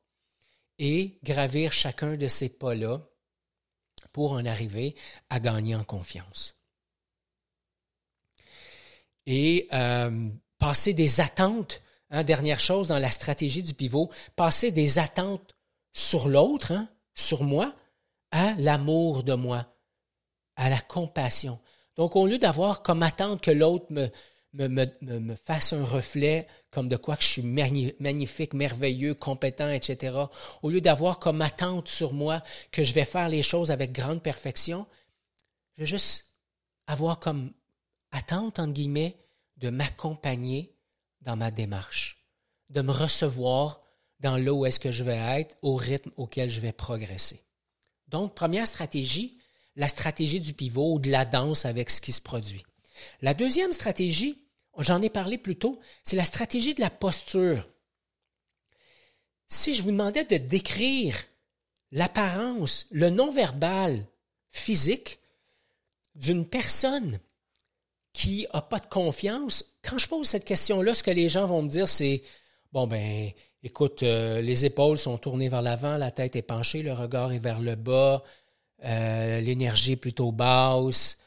et 0.77 1.19
gravir 1.23 1.73
chacun 1.73 2.15
de 2.15 2.27
ces 2.27 2.49
pas-là 2.49 3.01
pour 4.13 4.31
en 4.31 4.45
arriver 4.45 4.95
à 5.29 5.39
gagner 5.39 5.75
en 5.75 5.83
confiance. 5.83 6.55
Et 9.25 9.67
euh, 9.73 10.29
passer 10.57 10.93
des 10.93 11.19
attentes, 11.19 11.81
hein, 12.09 12.23
dernière 12.23 12.59
chose 12.59 12.87
dans 12.87 12.99
la 12.99 13.11
stratégie 13.11 13.63
du 13.63 13.73
pivot, 13.73 14.09
passer 14.35 14.71
des 14.71 14.99
attentes 14.99 15.55
sur 15.93 16.27
l'autre, 16.27 16.71
hein, 16.71 16.89
sur 17.15 17.43
moi, 17.43 17.73
à 18.31 18.53
l'amour 18.57 19.23
de 19.23 19.33
moi, 19.33 19.65
à 20.55 20.69
la 20.69 20.79
compassion. 20.79 21.59
Donc, 21.95 22.15
au 22.15 22.27
lieu 22.27 22.37
d'avoir 22.37 22.81
comme 22.81 23.03
attente 23.03 23.41
que 23.41 23.51
l'autre 23.51 23.87
me, 23.89 24.09
me, 24.53 24.87
me, 25.01 25.35
fasse 25.35 25.73
un 25.73 25.85
reflet 25.85 26.47
comme 26.71 26.87
de 26.87 26.97
quoi 26.97 27.15
que 27.15 27.23
je 27.23 27.27
suis 27.27 27.95
magnifique, 27.99 28.53
merveilleux, 28.53 29.13
compétent, 29.13 29.69
etc., 29.69 30.17
au 30.61 30.69
lieu 30.69 30.81
d'avoir 30.81 31.19
comme 31.19 31.41
attente 31.41 31.87
sur 31.87 32.13
moi 32.13 32.41
que 32.71 32.83
je 32.83 32.93
vais 32.93 33.05
faire 33.05 33.29
les 33.29 33.43
choses 33.43 33.71
avec 33.71 33.91
grande 33.91 34.23
perfection, 34.23 34.87
je 35.77 35.83
vais 35.83 35.87
juste 35.87 36.25
avoir 36.87 37.19
comme 37.19 37.51
attente, 38.11 38.59
entre 38.59 38.73
guillemets, 38.73 39.17
de 39.57 39.69
m'accompagner 39.69 40.73
dans 41.21 41.35
ma 41.35 41.51
démarche, 41.51 42.25
de 42.69 42.81
me 42.81 42.91
recevoir 42.91 43.81
dans 44.19 44.37
là 44.37 44.53
où 44.53 44.65
est-ce 44.65 44.79
que 44.79 44.91
je 44.91 45.03
vais 45.03 45.17
être, 45.17 45.55
au 45.61 45.75
rythme 45.75 46.11
auquel 46.17 46.49
je 46.49 46.59
vais 46.59 46.71
progresser. 46.71 47.43
Donc, 48.07 48.35
première 48.35 48.67
stratégie, 48.67 49.37
la 49.75 49.87
stratégie 49.87 50.41
du 50.41 50.53
pivot 50.53 50.95
ou 50.95 50.99
de 50.99 51.09
la 51.09 51.25
danse 51.25 51.65
avec 51.65 51.89
ce 51.89 52.01
qui 52.01 52.11
se 52.11 52.21
produit. 52.21 52.63
La 53.21 53.33
deuxième 53.33 53.71
stratégie, 53.71 54.43
j'en 54.77 55.01
ai 55.01 55.09
parlé 55.09 55.37
plus 55.37 55.55
tôt, 55.55 55.79
c'est 56.03 56.15
la 56.15 56.25
stratégie 56.25 56.73
de 56.73 56.81
la 56.81 56.89
posture. 56.89 57.67
Si 59.47 59.73
je 59.73 59.81
vous 59.81 59.91
demandais 59.91 60.25
de 60.25 60.37
décrire 60.37 61.15
l'apparence, 61.91 62.87
le 62.91 63.09
non-verbal 63.09 64.05
physique 64.51 65.19
d'une 66.15 66.47
personne 66.47 67.19
qui 68.19 68.45
n'a 68.53 68.61
pas 68.61 68.79
de 68.79 68.85
confiance, 68.85 69.63
quand 69.81 69.97
je 69.97 70.09
pose 70.09 70.27
cette 70.27 70.43
question-là, 70.43 70.93
ce 70.93 71.03
que 71.03 71.11
les 71.11 71.29
gens 71.29 71.47
vont 71.47 71.61
me 71.61 71.69
dire, 71.69 71.87
c'est 71.87 72.21
bon 72.73 72.85
ben, 72.85 73.31
écoute, 73.63 74.03
euh, 74.03 74.41
les 74.41 74.65
épaules 74.65 74.97
sont 74.97 75.17
tournées 75.17 75.47
vers 75.47 75.61
l'avant, 75.61 75.95
la 75.95 76.11
tête 76.11 76.35
est 76.35 76.41
penchée, 76.41 76.83
le 76.83 76.91
regard 76.91 77.31
est 77.31 77.39
vers 77.39 77.61
le 77.61 77.75
bas, 77.75 78.21
euh, 78.83 79.39
l'énergie 79.39 79.93
est 79.93 79.95
plutôt 79.95 80.33
basse, 80.33 81.17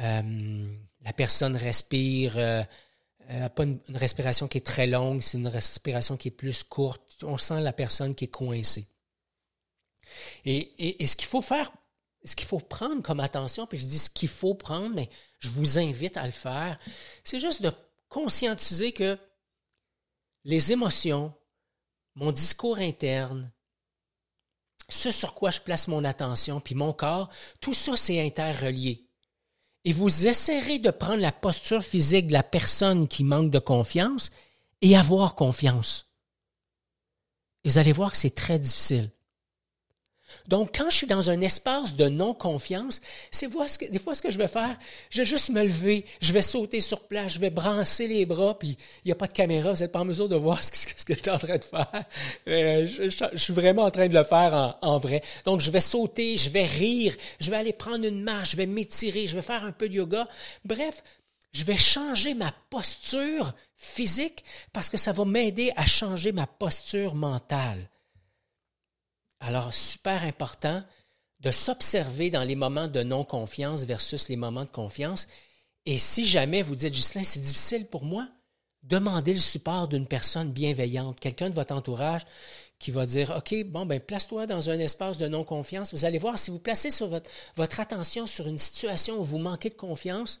euh, 0.00 0.66
la 1.04 1.12
personne 1.12 1.54
respire, 1.54 2.34
pas 2.34 3.62
une, 3.62 3.78
respiration 3.90 4.48
qui 4.48 4.58
est 4.58 4.66
très 4.66 4.88
longue, 4.88 5.22
c'est 5.22 5.38
une 5.38 5.46
respiration 5.46 6.16
qui 6.16 6.26
est 6.26 6.32
plus 6.32 6.64
courte. 6.64 7.22
On 7.22 7.38
sent 7.38 7.60
la 7.60 7.72
personne 7.72 8.16
qui 8.16 8.24
est 8.24 8.34
coincée. 8.34 8.88
Et, 10.44 11.02
et 11.04 11.06
ce 11.06 11.14
qu'il 11.14 11.28
faut 11.28 11.40
faire, 11.40 11.70
ce 12.24 12.36
qu'il 12.36 12.46
faut 12.46 12.58
prendre 12.58 13.02
comme 13.02 13.20
attention, 13.20 13.66
puis 13.66 13.78
je 13.78 13.84
dis 13.84 13.98
ce 13.98 14.10
qu'il 14.10 14.28
faut 14.28 14.54
prendre, 14.54 14.94
mais 14.94 15.08
je 15.38 15.48
vous 15.50 15.78
invite 15.78 16.16
à 16.16 16.26
le 16.26 16.32
faire, 16.32 16.78
c'est 17.24 17.40
juste 17.40 17.62
de 17.62 17.72
conscientiser 18.08 18.92
que 18.92 19.18
les 20.44 20.72
émotions, 20.72 21.34
mon 22.14 22.32
discours 22.32 22.78
interne, 22.78 23.50
ce 24.88 25.10
sur 25.10 25.34
quoi 25.34 25.50
je 25.50 25.60
place 25.60 25.88
mon 25.88 26.04
attention, 26.04 26.60
puis 26.60 26.74
mon 26.74 26.92
corps, 26.92 27.30
tout 27.60 27.74
ça, 27.74 27.96
c'est 27.96 28.24
interrelié. 28.24 29.08
Et 29.84 29.92
vous 29.92 30.26
essaierez 30.26 30.78
de 30.78 30.90
prendre 30.90 31.20
la 31.20 31.32
posture 31.32 31.82
physique 31.82 32.28
de 32.28 32.32
la 32.32 32.42
personne 32.42 33.08
qui 33.08 33.24
manque 33.24 33.50
de 33.50 33.58
confiance 33.58 34.30
et 34.80 34.96
avoir 34.96 35.34
confiance. 35.34 36.06
Et 37.64 37.70
vous 37.70 37.78
allez 37.78 37.92
voir 37.92 38.12
que 38.12 38.16
c'est 38.16 38.34
très 38.34 38.58
difficile. 38.58 39.10
Donc, 40.48 40.76
quand 40.76 40.90
je 40.90 40.96
suis 40.96 41.06
dans 41.06 41.30
un 41.30 41.40
espace 41.40 41.94
de 41.94 42.08
non-confiance, 42.08 43.00
c'est 43.30 43.48
des 43.90 43.98
fois 43.98 44.14
ce 44.14 44.22
que 44.22 44.30
je 44.30 44.38
vais 44.38 44.48
faire. 44.48 44.76
Je 45.10 45.18
vais 45.18 45.24
juste 45.24 45.50
me 45.50 45.62
lever, 45.62 46.04
je 46.20 46.32
vais 46.32 46.42
sauter 46.42 46.80
sur 46.80 47.00
place, 47.00 47.32
je 47.32 47.38
vais 47.38 47.50
brancer 47.50 48.06
les 48.06 48.26
bras, 48.26 48.58
puis 48.58 48.76
il 49.04 49.08
n'y 49.08 49.12
a 49.12 49.14
pas 49.14 49.26
de 49.26 49.32
caméra, 49.32 49.72
vous 49.72 49.80
n'êtes 49.80 49.92
pas 49.92 50.00
en 50.00 50.04
mesure 50.04 50.28
de 50.28 50.36
voir 50.36 50.62
ce 50.62 50.70
que, 50.70 51.14
je 51.14 51.20
suis 51.20 51.30
en 51.30 51.38
train 51.38 51.56
de 51.56 51.64
faire. 51.64 52.04
Euh, 52.48 52.86
je, 52.86 53.36
suis 53.36 53.52
vraiment 53.52 53.82
en 53.82 53.90
train 53.90 54.08
de 54.08 54.14
le 54.14 54.24
faire 54.24 54.78
en, 54.82 54.98
vrai. 54.98 55.22
Donc, 55.44 55.60
je 55.60 55.70
vais 55.70 55.80
sauter, 55.80 56.36
je 56.36 56.50
vais 56.50 56.64
rire, 56.64 57.14
je 57.40 57.50
vais 57.50 57.56
aller 57.56 57.72
prendre 57.72 58.04
une 58.04 58.22
marche, 58.22 58.52
je 58.52 58.56
vais 58.56 58.66
m'étirer, 58.66 59.26
je 59.26 59.36
vais 59.36 59.42
faire 59.42 59.64
un 59.64 59.72
peu 59.72 59.88
de 59.88 59.94
yoga. 59.94 60.26
Bref, 60.64 61.02
je 61.52 61.64
vais 61.64 61.76
changer 61.76 62.34
ma 62.34 62.52
posture 62.70 63.54
physique 63.76 64.44
parce 64.72 64.88
que 64.88 64.96
ça 64.96 65.12
va 65.12 65.24
m'aider 65.24 65.72
à 65.76 65.84
changer 65.84 66.32
ma 66.32 66.46
posture 66.46 67.14
mentale. 67.14 67.88
Alors, 69.44 69.74
super 69.74 70.22
important 70.22 70.84
de 71.40 71.50
s'observer 71.50 72.30
dans 72.30 72.44
les 72.44 72.54
moments 72.54 72.86
de 72.86 73.02
non-confiance 73.02 73.82
versus 73.82 74.28
les 74.28 74.36
moments 74.36 74.64
de 74.64 74.70
confiance. 74.70 75.26
Et 75.84 75.98
si 75.98 76.24
jamais 76.24 76.62
vous 76.62 76.76
dites, 76.76 76.94
Ghislain, 76.94 77.24
c'est 77.24 77.42
difficile 77.42 77.86
pour 77.86 78.04
moi, 78.04 78.28
demandez 78.84 79.34
le 79.34 79.40
support 79.40 79.88
d'une 79.88 80.06
personne 80.06 80.52
bienveillante, 80.52 81.18
quelqu'un 81.18 81.50
de 81.50 81.56
votre 81.56 81.74
entourage 81.74 82.22
qui 82.78 82.92
va 82.92 83.04
dire, 83.04 83.34
OK, 83.36 83.64
bon, 83.64 83.84
ben, 83.84 83.98
place-toi 83.98 84.46
dans 84.46 84.70
un 84.70 84.78
espace 84.78 85.18
de 85.18 85.26
non-confiance. 85.26 85.92
Vous 85.92 86.04
allez 86.04 86.18
voir, 86.18 86.38
si 86.38 86.52
vous 86.52 86.60
placez 86.60 86.92
sur 86.92 87.08
votre, 87.08 87.28
votre 87.56 87.80
attention 87.80 88.28
sur 88.28 88.46
une 88.46 88.58
situation 88.58 89.18
où 89.18 89.24
vous 89.24 89.38
manquez 89.38 89.70
de 89.70 89.74
confiance, 89.74 90.40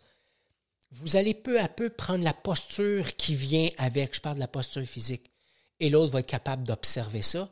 vous 0.92 1.16
allez 1.16 1.34
peu 1.34 1.60
à 1.60 1.66
peu 1.66 1.90
prendre 1.90 2.22
la 2.22 2.34
posture 2.34 3.16
qui 3.16 3.34
vient 3.34 3.70
avec, 3.78 4.14
je 4.14 4.20
parle 4.20 4.36
de 4.36 4.40
la 4.40 4.48
posture 4.48 4.86
physique, 4.86 5.32
et 5.80 5.90
l'autre 5.90 6.12
va 6.12 6.20
être 6.20 6.26
capable 6.26 6.62
d'observer 6.62 7.22
ça 7.22 7.50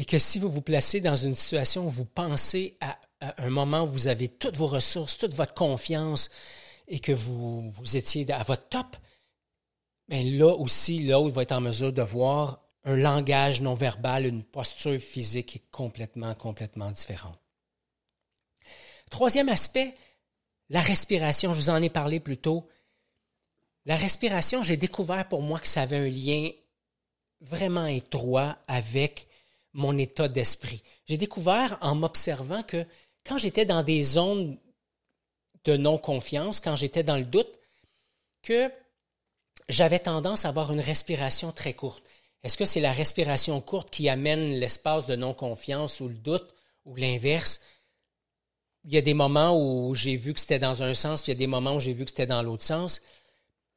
et 0.00 0.06
que 0.06 0.18
si 0.18 0.38
vous 0.38 0.48
vous 0.48 0.62
placez 0.62 1.02
dans 1.02 1.14
une 1.14 1.34
situation 1.34 1.86
où 1.86 1.90
vous 1.90 2.06
pensez 2.06 2.74
à, 2.80 2.98
un 3.20 3.50
moment 3.50 3.82
où 3.82 3.90
vous 3.90 4.06
avez 4.06 4.30
toutes 4.30 4.56
vos 4.56 4.66
ressources, 4.66 5.18
toute 5.18 5.34
votre 5.34 5.52
confiance 5.52 6.30
et 6.88 7.00
que 7.00 7.12
vous, 7.12 7.70
vous 7.70 7.96
étiez 7.98 8.32
à 8.32 8.42
votre 8.42 8.66
top, 8.70 8.96
bien 10.08 10.22
là 10.22 10.54
aussi, 10.54 11.00
l'autre 11.00 11.34
va 11.34 11.42
être 11.42 11.52
en 11.52 11.60
mesure 11.60 11.92
de 11.92 12.00
voir 12.00 12.64
un 12.84 12.96
langage 12.96 13.60
non 13.60 13.74
verbal, 13.74 14.24
une 14.24 14.42
posture 14.42 14.98
physique 14.98 15.64
complètement, 15.70 16.34
complètement 16.34 16.90
différente. 16.90 17.38
Troisième 19.10 19.50
aspect, 19.50 19.94
la 20.70 20.80
respiration. 20.80 21.52
Je 21.52 21.60
vous 21.60 21.68
en 21.68 21.82
ai 21.82 21.90
parlé 21.90 22.20
plus 22.20 22.38
tôt. 22.38 22.66
La 23.84 23.96
respiration, 23.96 24.62
j'ai 24.62 24.78
découvert 24.78 25.28
pour 25.28 25.42
moi 25.42 25.60
que 25.60 25.68
ça 25.68 25.82
avait 25.82 25.98
un 25.98 26.08
lien 26.08 26.48
vraiment 27.42 27.84
étroit 27.84 28.56
avec 28.66 29.26
mon 29.72 29.96
état 29.98 30.28
d'esprit. 30.28 30.82
J'ai 31.06 31.16
découvert 31.16 31.78
en 31.80 31.94
m'observant 31.94 32.62
que 32.62 32.84
quand 33.24 33.38
j'étais 33.38 33.64
dans 33.64 33.82
des 33.82 34.02
zones 34.02 34.58
de 35.64 35.76
non-confiance, 35.76 36.60
quand 36.60 36.76
j'étais 36.76 37.02
dans 37.02 37.18
le 37.18 37.24
doute, 37.24 37.58
que 38.42 38.70
j'avais 39.68 39.98
tendance 39.98 40.44
à 40.44 40.48
avoir 40.48 40.72
une 40.72 40.80
respiration 40.80 41.52
très 41.52 41.74
courte. 41.74 42.02
Est-ce 42.42 42.56
que 42.56 42.64
c'est 42.64 42.80
la 42.80 42.92
respiration 42.92 43.60
courte 43.60 43.90
qui 43.90 44.08
amène 44.08 44.54
l'espace 44.54 45.06
de 45.06 45.14
non-confiance 45.14 46.00
ou 46.00 46.08
le 46.08 46.14
doute 46.14 46.54
ou 46.86 46.96
l'inverse? 46.96 47.60
Il 48.84 48.92
y 48.92 48.96
a 48.96 49.02
des 49.02 49.14
moments 49.14 49.56
où 49.56 49.94
j'ai 49.94 50.16
vu 50.16 50.32
que 50.32 50.40
c'était 50.40 50.58
dans 50.58 50.82
un 50.82 50.94
sens, 50.94 51.22
puis 51.22 51.32
il 51.32 51.34
y 51.34 51.38
a 51.38 51.38
des 51.38 51.46
moments 51.46 51.76
où 51.76 51.80
j'ai 51.80 51.92
vu 51.92 52.04
que 52.06 52.10
c'était 52.10 52.26
dans 52.26 52.42
l'autre 52.42 52.64
sens. 52.64 53.02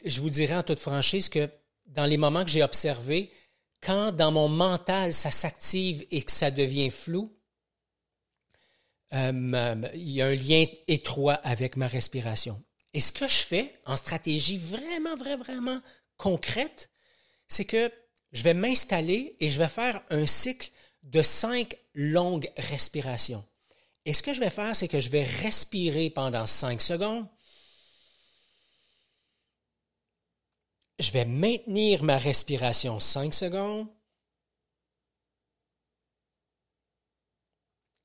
Je 0.06 0.21
vous 0.21 0.29
dirais 0.29 0.56
en 0.56 0.63
toute 0.63 0.79
franchise 0.79 1.27
que 1.27 1.49
dans 1.88 2.06
les 2.06 2.17
moments 2.17 2.45
que 2.45 2.49
j'ai 2.49 2.63
observés, 2.63 3.29
quand 3.83 4.11
dans 4.11 4.31
mon 4.31 4.49
mental 4.49 5.13
ça 5.13 5.31
s'active 5.31 6.05
et 6.11 6.21
que 6.21 6.31
ça 6.31 6.51
devient 6.51 6.89
flou, 6.89 7.35
euh, 9.13 9.89
il 9.93 10.09
y 10.09 10.21
a 10.21 10.27
un 10.27 10.35
lien 10.35 10.65
étroit 10.87 11.35
avec 11.35 11.75
ma 11.75 11.87
respiration. 11.87 12.61
Et 12.93 13.01
ce 13.01 13.11
que 13.11 13.27
je 13.27 13.43
fais 13.43 13.79
en 13.85 13.95
stratégie 13.95 14.57
vraiment, 14.57 15.15
vraiment, 15.15 15.43
vraiment 15.43 15.81
concrète, 16.17 16.89
c'est 17.47 17.65
que 17.65 17.91
je 18.31 18.43
vais 18.43 18.53
m'installer 18.53 19.35
et 19.39 19.51
je 19.51 19.59
vais 19.59 19.69
faire 19.69 20.01
un 20.09 20.25
cycle 20.25 20.71
de 21.03 21.21
cinq 21.21 21.77
longues 21.93 22.49
respirations. 22.57 23.43
Et 24.05 24.13
ce 24.13 24.23
que 24.23 24.33
je 24.33 24.39
vais 24.39 24.49
faire, 24.49 24.75
c'est 24.75 24.87
que 24.87 24.99
je 24.99 25.09
vais 25.09 25.23
respirer 25.23 26.09
pendant 26.09 26.45
cinq 26.45 26.81
secondes. 26.81 27.27
Je 30.99 31.12
vais 31.12 31.25
maintenir 31.25 32.03
ma 32.03 32.17
respiration 32.17 32.99
5 32.99 33.34
secondes. 33.34 33.88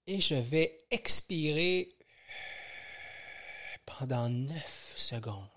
Et 0.06 0.20
je 0.20 0.34
vais 0.34 0.86
expirer 0.90 1.94
pendant 3.84 4.28
9 4.28 4.94
secondes. 4.96 5.48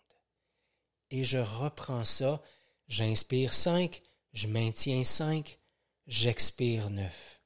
Et 1.09 1.23
je 1.23 1.37
reprends 1.37 2.05
ça. 2.05 2.41
J'inspire 2.87 3.53
5, 3.53 4.01
je 4.33 4.47
maintiens 4.47 5.05
5, 5.05 5.57
j'expire 6.07 6.89
9. 6.89 7.41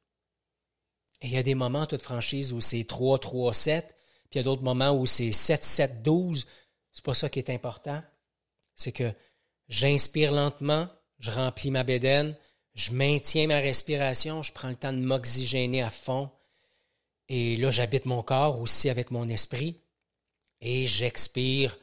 Et 1.22 1.28
il 1.28 1.34
y 1.34 1.38
a 1.38 1.44
des 1.44 1.54
moments, 1.54 1.86
toute 1.86 2.02
franchise, 2.02 2.52
où 2.52 2.62
c'est 2.62 2.84
3, 2.86 3.20
3, 3.20 3.54
7, 3.54 3.96
puis 4.30 4.30
il 4.34 4.38
y 4.38 4.40
a 4.40 4.44
d'autres 4.44 4.64
moments 4.64 4.92
où 4.92 5.06
c'est 5.06 5.32
7, 5.32 5.64
7, 5.64 6.02
12. 6.02 6.48
C'est 6.92 7.06
pas 7.06 7.14
ça 7.14 7.30
qui 7.30 7.38
est 7.38 7.52
important. 7.52 8.02
C'est 8.76 8.92
que 8.92 9.14
J'inspire 9.68 10.32
lentement, 10.32 10.88
je 11.20 11.32
remplis 11.32 11.72
ma 11.72 11.84
bédaine, 11.84 12.36
je 12.76 12.92
maintiens 12.92 13.48
ma 13.48 13.60
respiration, 13.60 14.44
je 14.44 14.52
prends 14.52 14.70
le 14.70 14.76
temps 14.76 14.94
de 14.94 15.00
m'oxygéner 15.00 15.82
à 15.82 15.90
fond. 15.90 16.30
Et 17.30 17.58
là, 17.58 17.72
j'habite 17.72 18.06
mon 18.06 18.22
corps 18.22 18.62
aussi 18.62 18.90
avec 18.90 19.12
mon 19.12 19.28
esprit. 19.30 19.82
Et 20.62 20.86
j'expire 20.86 21.78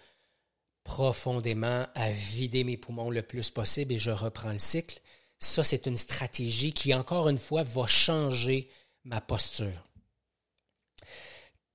profondément 0.84 1.86
à 1.94 2.10
vider 2.10 2.64
mes 2.64 2.76
poumons 2.76 3.10
le 3.10 3.22
plus 3.22 3.50
possible 3.50 3.94
et 3.94 3.98
je 3.98 4.10
reprends 4.10 4.52
le 4.52 4.58
cycle. 4.58 5.00
Ça, 5.38 5.64
c'est 5.64 5.86
une 5.86 5.96
stratégie 5.96 6.72
qui, 6.72 6.94
encore 6.94 7.28
une 7.28 7.38
fois, 7.38 7.62
va 7.62 7.86
changer 7.86 8.70
ma 9.04 9.20
posture. 9.20 9.88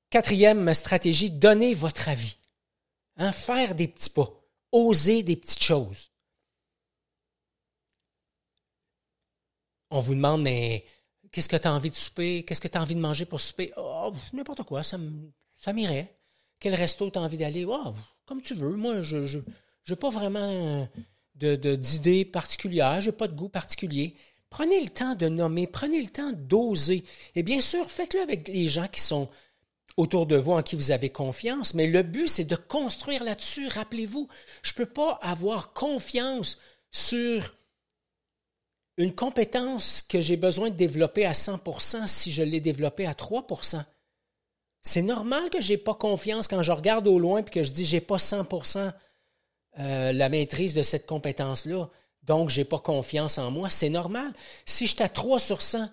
Quatrième 0.10 0.74
stratégie, 0.74 1.32
donnez 1.32 1.74
votre 1.74 2.08
avis. 2.08 2.38
Hein, 3.18 3.34
faire 3.34 3.76
des 3.76 3.88
petits 3.88 4.10
pas 4.10 4.32
oser 4.78 5.24
des 5.24 5.36
petites 5.36 5.64
choses. 5.64 6.12
On 9.90 10.02
vous 10.02 10.16
demande, 10.16 10.42
mais 10.42 10.86
qu'est-ce 11.32 11.50
que 11.50 11.56
tu 11.56 11.68
as 11.68 11.74
envie 11.74 11.90
de 11.90 11.96
souper? 11.96 12.44
Qu'est-ce 12.44 12.62
que 12.62 12.68
tu 12.68 12.78
as 12.78 12.82
envie 12.82 12.96
de 12.96 13.00
manger 13.00 13.26
pour 13.26 13.40
souper? 13.40 13.72
Oh, 13.78 14.14
n'importe 14.34 14.64
quoi, 14.64 14.84
ça, 14.84 14.98
m'irait. 15.74 16.14
Quel 16.60 16.76
resto 16.76 17.10
tu 17.10 17.18
as 17.18 17.22
envie 17.22 17.38
d'aller? 17.38 17.66
Oh, 17.66 17.94
comme 18.26 18.42
tu 18.42 18.54
veux. 18.56 18.76
Moi, 18.76 19.04
je 19.04 19.40
n'ai 19.90 19.96
pas 19.96 20.10
vraiment 20.10 20.88
d'idées 21.36 21.58
de, 21.58 21.80
je 21.82 23.06
n'ai 23.06 23.12
pas 23.12 23.28
de 23.28 23.36
goût 23.36 23.50
particulier. 23.50 24.16
Prenez 24.50 24.82
le 24.82 24.90
temps 24.90 25.16
de 25.16 25.28
nommer, 25.28 25.68
prenez 25.68 26.02
le 26.02 26.10
temps 26.10 26.32
d'oser. 26.34 27.04
Et 27.36 27.44
bien 27.44 27.62
sûr, 27.62 27.90
faites-le 27.92 28.22
avec 28.22 28.48
les 28.48 28.68
gens 28.68 28.88
qui 28.88 29.02
sont 29.02 29.30
autour 29.98 30.28
de 30.28 30.38
vous 30.38 30.54
en 30.54 30.62
qui 30.62 30.76
vous 30.76 30.92
avez 30.92 31.10
confiance, 31.10 31.74
mais 31.74 31.88
le 31.88 32.04
but, 32.04 32.28
c'est 32.28 32.46
de 32.46 32.56
construire 32.56 33.24
là-dessus. 33.24 33.68
Rappelez-vous, 33.68 34.28
je 34.62 34.72
ne 34.74 34.78
peux 34.78 34.86
pas 34.86 35.20
avoir 35.24 35.74
confiance 35.74 36.60
sur 36.92 37.56
une 38.98 39.14
compétence 39.14 40.04
que 40.08 40.22
j'ai 40.22 40.38
besoin 40.38 40.70
de 40.70 40.76
développer 40.76 41.26
à 41.26 41.34
100% 41.34 42.08
si 42.08 42.32
je 42.32 42.44
l'ai 42.44 42.62
développée 42.62 43.06
à 43.06 43.14
3%. 43.14 43.84
C'est 44.84 45.02
normal 45.02 45.50
que 45.50 45.62
j'ai 45.62 45.78
pas 45.78 45.96
confiance 45.96 46.48
quand 46.48 46.62
je 46.62 46.72
regarde 46.72 47.08
au 47.08 47.20
loin 47.20 47.40
et 47.40 47.44
que 47.44 47.64
je 47.64 47.74
dis 47.74 47.86
j'ai 47.86 48.02
pas 48.02 48.18
100% 48.18 48.94
euh, 49.80 50.12
la 50.12 50.30
maîtrise 50.30 50.74
de 50.74 50.84
cette 50.84 51.06
compétence-là. 51.06 51.90
Donc, 52.24 52.50
j'ai 52.50 52.66
pas 52.66 52.80
confiance 52.80 53.38
en 53.38 53.52
moi. 53.52 53.70
C'est 53.70 53.90
normal. 53.90 54.32
Si 54.66 54.86
je 54.86 54.94
suis 54.96 55.04
à 55.04 55.10
3 55.10 55.40
sur 55.40 55.62
100, 55.62 55.90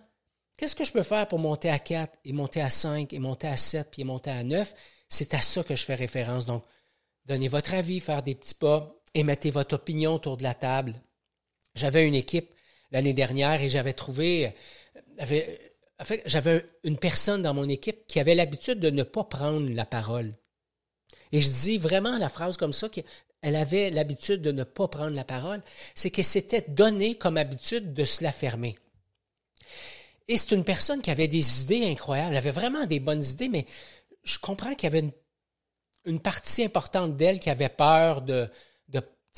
qu'est-ce 0.57 0.75
que 0.75 0.85
je 0.85 0.93
peux 0.93 1.03
faire 1.03 1.29
pour 1.29 1.39
monter 1.39 1.71
à 1.71 1.79
4 1.79 2.19
et 2.25 2.33
monter 2.33 2.61
à 2.61 2.71
5 2.71 3.13
et 3.13 3.19
monter 3.19 3.49
à 3.49 3.57
7 3.57 3.91
puis 3.91 4.05
monter 4.05 4.31
à 4.31 4.43
9? 4.43 4.75
C'est 5.09 5.35
à 5.35 5.43
ça 5.43 5.63
que 5.63 5.77
je 5.77 5.85
fais 5.85 5.95
référence. 5.95 6.47
Donc, 6.47 6.65
donnez 7.27 7.49
votre 7.49 7.75
avis, 7.75 8.01
faire 8.01 8.23
des 8.23 8.35
petits 8.35 8.55
pas, 8.55 8.95
émettez 9.15 9.51
votre 9.51 9.77
opinion 9.77 10.15
autour 10.15 10.37
de 10.37 10.43
la 10.43 10.55
table. 10.55 10.95
J'avais 11.75 12.07
une 12.07 12.15
équipe 12.15 12.55
l'année 12.91 13.15
dernière 13.15 13.61
et 13.61 13.69
j'avais 13.69 13.93
trouvé, 13.93 14.55
j'avais 16.27 16.67
une 16.85 16.99
personne 16.99 17.43
dans 17.43 17.55
mon 17.55 17.69
équipe 17.69 18.07
qui 18.07 18.21
avait 18.21 18.35
l'habitude 18.35 18.81
de 18.81 18.91
ne 18.91 19.03
pas 19.03 19.25
prendre 19.25 19.69
la 19.71 19.85
parole. 19.85 20.35
Et 21.33 21.41
je 21.41 21.51
dis 21.51 21.79
vraiment 21.79 22.17
la 22.19 22.29
phrase 22.29 22.57
comme 22.57 22.73
ça, 22.73 22.89
qu'elle 22.89 23.05
avait 23.57 23.91
l'habitude 23.91 24.41
de 24.41 24.53
ne 24.53 24.63
pas 24.63 24.87
prendre 24.87 25.17
la 25.17 25.25
parole, 25.25 25.63
c'est 25.95 26.11
que 26.11 26.23
c'était 26.23 26.65
donné 26.69 27.17
comme 27.17 27.37
habitude 27.37 27.93
de 27.93 28.05
se 28.05 28.23
la 28.23 28.31
fermer. 28.31 28.79
Et 30.29 30.39
c'est 30.39 30.55
une 30.55 30.65
personne 30.65 31.03
qui 31.03 31.11
avait 31.11 31.29
des 31.29 31.63
idées 31.63 31.87
incroyables, 31.87 32.37
avait 32.37 32.51
vraiment 32.51 32.87
des 32.87 33.01
bonnes 33.01 33.23
idées, 33.23 33.49
mais 33.49 33.67
je 34.23 34.39
comprends 34.39 34.75
qu'il 34.75 34.85
y 34.85 34.97
avait 34.97 35.13
une, 36.07 36.21
partie 36.21 36.65
importante 36.65 37.17
d'elle 37.17 37.41
qui 37.41 37.51
avait 37.51 37.69
peur 37.69 38.23
de, 38.23 38.49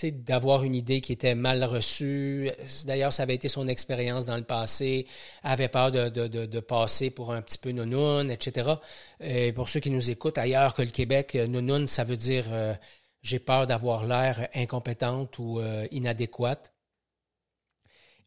d'avoir 0.02 0.62
une 0.62 0.74
idée 0.74 1.00
qui 1.00 1.12
était 1.12 1.34
mal 1.34 1.64
reçue. 1.64 2.50
D'ailleurs, 2.84 3.12
ça 3.12 3.22
avait 3.22 3.34
été 3.34 3.48
son 3.48 3.66
expérience 3.66 4.26
dans 4.26 4.36
le 4.36 4.44
passé. 4.44 5.06
Avait 5.42 5.68
peur 5.68 5.90
de, 5.90 6.08
de, 6.08 6.26
de, 6.26 6.60
passer 6.60 7.10
pour 7.10 7.32
un 7.32 7.40
petit 7.40 7.58
peu 7.58 7.70
nounoun, 7.70 8.30
etc. 8.30 8.74
Et 9.20 9.52
pour 9.52 9.68
ceux 9.68 9.80
qui 9.80 9.90
nous 9.90 10.10
écoutent 10.10 10.38
ailleurs 10.38 10.74
que 10.74 10.82
le 10.82 10.90
Québec, 10.90 11.34
nounoun, 11.34 11.86
ça 11.86 12.04
veut 12.04 12.18
dire 12.18 12.44
euh, 12.50 12.74
j'ai 13.22 13.38
peur 13.38 13.66
d'avoir 13.66 14.04
l'air 14.04 14.48
incompétente 14.54 15.38
ou 15.38 15.60
euh, 15.60 15.86
inadéquate. 15.90 16.72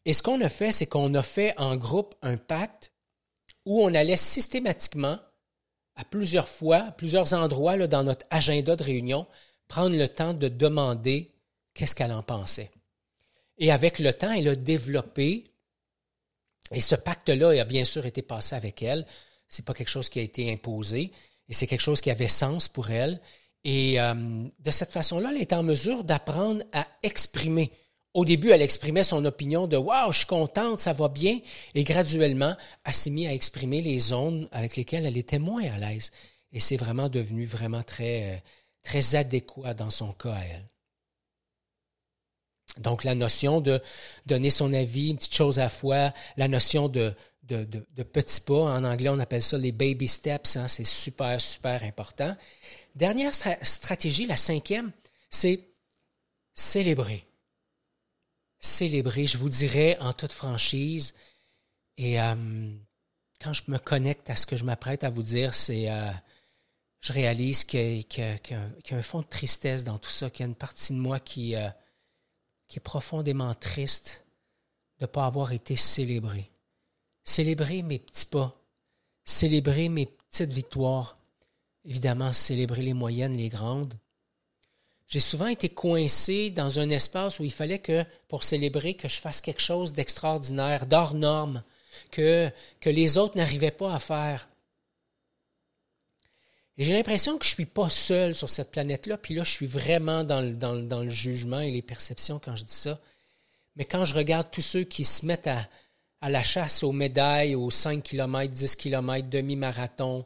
Et 0.04 0.12
ce 0.12 0.22
qu'on 0.22 0.40
a 0.40 0.48
fait, 0.48 0.72
c'est 0.72 0.86
qu'on 0.86 1.14
a 1.14 1.22
fait 1.22 1.54
en 1.58 1.76
groupe 1.76 2.14
un 2.22 2.36
pacte 2.36 2.92
où 3.64 3.82
on 3.82 3.94
allait 3.94 4.16
systématiquement, 4.16 5.18
à 5.96 6.04
plusieurs 6.04 6.48
fois, 6.48 6.78
à 6.78 6.92
plusieurs 6.92 7.34
endroits 7.34 7.76
là, 7.76 7.86
dans 7.86 8.04
notre 8.04 8.26
agenda 8.30 8.76
de 8.76 8.82
réunion, 8.82 9.26
prendre 9.68 9.96
le 9.96 10.08
temps 10.08 10.34
de 10.34 10.48
demander 10.48 11.32
qu'est-ce 11.74 11.94
qu'elle 11.94 12.12
en 12.12 12.22
pensait. 12.22 12.70
Et 13.58 13.70
avec 13.70 13.98
le 13.98 14.12
temps, 14.12 14.32
elle 14.32 14.48
a 14.48 14.56
développé, 14.56 15.44
et 16.72 16.80
ce 16.80 16.94
pacte-là 16.94 17.60
a 17.60 17.64
bien 17.64 17.84
sûr 17.84 18.06
été 18.06 18.22
passé 18.22 18.56
avec 18.56 18.82
elle. 18.82 19.06
C'est 19.48 19.64
pas 19.64 19.74
quelque 19.74 19.88
chose 19.88 20.08
qui 20.08 20.18
a 20.18 20.22
été 20.22 20.50
imposé, 20.50 21.12
et 21.48 21.52
c'est 21.52 21.66
quelque 21.66 21.80
chose 21.80 22.00
qui 22.00 22.10
avait 22.10 22.28
sens 22.28 22.68
pour 22.68 22.90
elle. 22.90 23.20
Et 23.64 24.00
euh, 24.00 24.14
de 24.58 24.70
cette 24.70 24.92
façon-là, 24.92 25.30
elle 25.32 25.42
est 25.42 25.52
en 25.52 25.62
mesure 25.62 26.04
d'apprendre 26.04 26.64
à 26.72 26.86
exprimer. 27.02 27.70
Au 28.12 28.24
début, 28.24 28.50
elle 28.50 28.62
exprimait 28.62 29.04
son 29.04 29.24
opinion 29.24 29.68
de 29.68 29.76
Waouh, 29.76 30.10
je 30.10 30.18
suis 30.18 30.26
contente, 30.26 30.80
ça 30.80 30.92
va 30.92 31.08
bien. 31.08 31.38
Et 31.74 31.84
graduellement, 31.84 32.56
elle 32.84 32.92
s'est 32.92 33.10
mise 33.10 33.28
à 33.28 33.34
exprimer 33.34 33.80
les 33.82 33.98
zones 34.00 34.48
avec 34.50 34.76
lesquelles 34.76 35.06
elle 35.06 35.16
était 35.16 35.38
moins 35.38 35.64
à 35.64 35.78
l'aise. 35.78 36.10
Et 36.52 36.58
c'est 36.58 36.76
vraiment 36.76 37.08
devenu 37.08 37.44
vraiment 37.46 37.84
très, 37.84 38.34
euh, 38.34 38.36
très 38.82 39.14
adéquat 39.14 39.74
dans 39.74 39.90
son 39.90 40.12
cas 40.12 40.32
à 40.32 40.44
elle. 40.44 40.68
Donc, 42.78 43.04
la 43.04 43.14
notion 43.14 43.60
de 43.60 43.80
donner 44.26 44.50
son 44.50 44.72
avis, 44.72 45.10
une 45.10 45.16
petite 45.16 45.34
chose 45.34 45.58
à 45.58 45.64
la 45.64 45.68
fois, 45.68 46.12
la 46.36 46.48
notion 46.48 46.88
de, 46.88 47.14
de, 47.42 48.02
petits 48.02 48.40
pas, 48.40 48.76
en 48.76 48.84
anglais, 48.84 49.08
on 49.08 49.18
appelle 49.18 49.42
ça 49.42 49.58
les 49.58 49.72
baby 49.72 50.08
steps, 50.08 50.56
hein, 50.56 50.68
c'est 50.68 50.84
super, 50.84 51.40
super 51.40 51.82
important. 51.82 52.36
Dernière 52.94 53.34
stratégie, 53.34 54.26
la 54.26 54.36
cinquième, 54.36 54.92
c'est 55.30 55.68
célébrer. 56.54 57.24
Célébrer, 58.60 59.26
je 59.26 59.38
vous 59.38 59.48
dirais 59.48 59.98
en 60.00 60.12
toute 60.12 60.32
franchise, 60.32 61.14
et 61.96 62.20
euh, 62.20 62.34
quand 63.40 63.52
je 63.52 63.62
me 63.68 63.78
connecte 63.78 64.30
à 64.30 64.36
ce 64.36 64.46
que 64.46 64.56
je 64.56 64.64
m'apprête 64.64 65.02
à 65.02 65.10
vous 65.10 65.22
dire, 65.22 65.54
c'est, 65.54 65.90
euh, 65.90 66.10
je 67.00 67.12
réalise 67.12 67.64
qu'il 67.64 68.04
y, 68.16 68.22
a 68.22 68.36
un 68.90 69.02
fond 69.02 69.20
de 69.20 69.26
tristesse 69.26 69.84
dans 69.84 69.98
tout 69.98 70.10
ça, 70.10 70.30
qu'il 70.30 70.44
y 70.44 70.46
a 70.46 70.48
une 70.48 70.54
partie 70.54 70.92
de 70.92 70.98
moi 70.98 71.20
qui, 71.20 71.56
euh, 71.56 71.68
qui 72.68 72.78
est 72.78 72.82
profondément 72.82 73.54
triste 73.54 74.24
de 74.98 75.04
ne 75.04 75.06
pas 75.06 75.24
avoir 75.24 75.52
été 75.52 75.76
célébré. 75.76 76.50
Célébrer 77.24 77.82
mes 77.82 77.98
petits 77.98 78.26
pas, 78.26 78.54
célébrer 79.24 79.88
mes 79.88 80.06
petites 80.06 80.52
victoires, 80.52 81.16
évidemment 81.84 82.32
célébrer 82.32 82.82
les 82.82 82.94
moyennes, 82.94 83.36
les 83.36 83.48
grandes. 83.48 83.94
J'ai 85.10 85.18
souvent 85.18 85.48
été 85.48 85.68
coincé 85.68 86.50
dans 86.50 86.78
un 86.78 86.88
espace 86.88 87.40
où 87.40 87.44
il 87.44 87.52
fallait 87.52 87.80
que, 87.80 88.04
pour 88.28 88.44
célébrer, 88.44 88.94
que 88.94 89.08
je 89.08 89.20
fasse 89.20 89.40
quelque 89.40 89.60
chose 89.60 89.92
d'extraordinaire, 89.92 90.86
d'hors 90.86 91.14
norme, 91.14 91.64
que, 92.12 92.48
que 92.80 92.90
les 92.90 93.18
autres 93.18 93.36
n'arrivaient 93.36 93.72
pas 93.72 93.92
à 93.92 93.98
faire. 93.98 94.48
Et 96.78 96.84
j'ai 96.84 96.92
l'impression 96.92 97.38
que 97.38 97.44
je 97.44 97.50
suis 97.50 97.66
pas 97.66 97.90
seul 97.90 98.36
sur 98.36 98.48
cette 98.48 98.70
planète-là, 98.70 99.18
puis 99.18 99.34
là, 99.34 99.42
je 99.42 99.50
suis 99.50 99.66
vraiment 99.66 100.22
dans 100.22 100.40
le, 100.42 100.52
dans, 100.52 100.76
dans 100.76 101.02
le, 101.02 101.10
jugement 101.10 101.60
et 101.60 101.72
les 101.72 101.82
perceptions 101.82 102.38
quand 102.38 102.54
je 102.54 102.62
dis 102.62 102.72
ça. 102.72 103.00
Mais 103.74 103.84
quand 103.84 104.04
je 104.04 104.14
regarde 104.14 104.46
tous 104.52 104.62
ceux 104.62 104.84
qui 104.84 105.04
se 105.04 105.26
mettent 105.26 105.48
à, 105.48 105.68
à 106.20 106.30
la 106.30 106.44
chasse 106.44 106.84
aux 106.84 106.92
médailles, 106.92 107.56
aux 107.56 107.70
5 107.70 108.00
km, 108.00 108.52
10 108.52 108.76
km, 108.76 109.28
demi-marathon, 109.28 110.24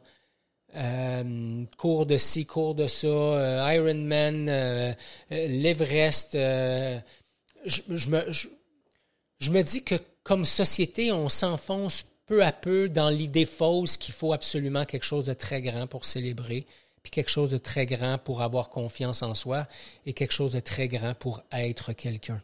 euh, 0.75 1.63
cours 1.77 2.05
de 2.05 2.17
ci, 2.17 2.45
cours 2.45 2.75
de 2.75 2.87
ça, 2.87 3.07
euh, 3.07 3.73
Ironman, 3.73 4.49
euh, 4.49 4.93
l'Everest, 5.29 6.33
je 6.33 6.81
me 8.01 9.61
dis 9.61 9.83
que 9.83 9.95
comme 10.23 10.43
société, 10.45 11.11
on 11.11 11.29
s'enfonce 11.29 12.05
peu 12.25 12.43
à 12.43 12.51
peu 12.51 12.89
dans 12.89 13.09
l'idée 13.09 13.45
fausse 13.45 13.97
qu'il 13.97 14.13
faut 14.13 14.33
absolument 14.33 14.85
quelque 14.85 15.03
chose 15.03 15.27
de 15.27 15.33
très 15.33 15.61
grand 15.61 15.87
pour 15.87 16.05
célébrer, 16.05 16.65
puis 17.03 17.11
quelque 17.11 17.29
chose 17.29 17.51
de 17.51 17.57
très 17.57 17.85
grand 17.85 18.17
pour 18.17 18.41
avoir 18.41 18.69
confiance 18.69 19.21
en 19.21 19.35
soi 19.35 19.67
et 20.05 20.13
quelque 20.13 20.33
chose 20.33 20.53
de 20.53 20.59
très 20.59 20.87
grand 20.87 21.13
pour 21.13 21.43
être 21.51 21.93
quelqu'un. 21.93 22.41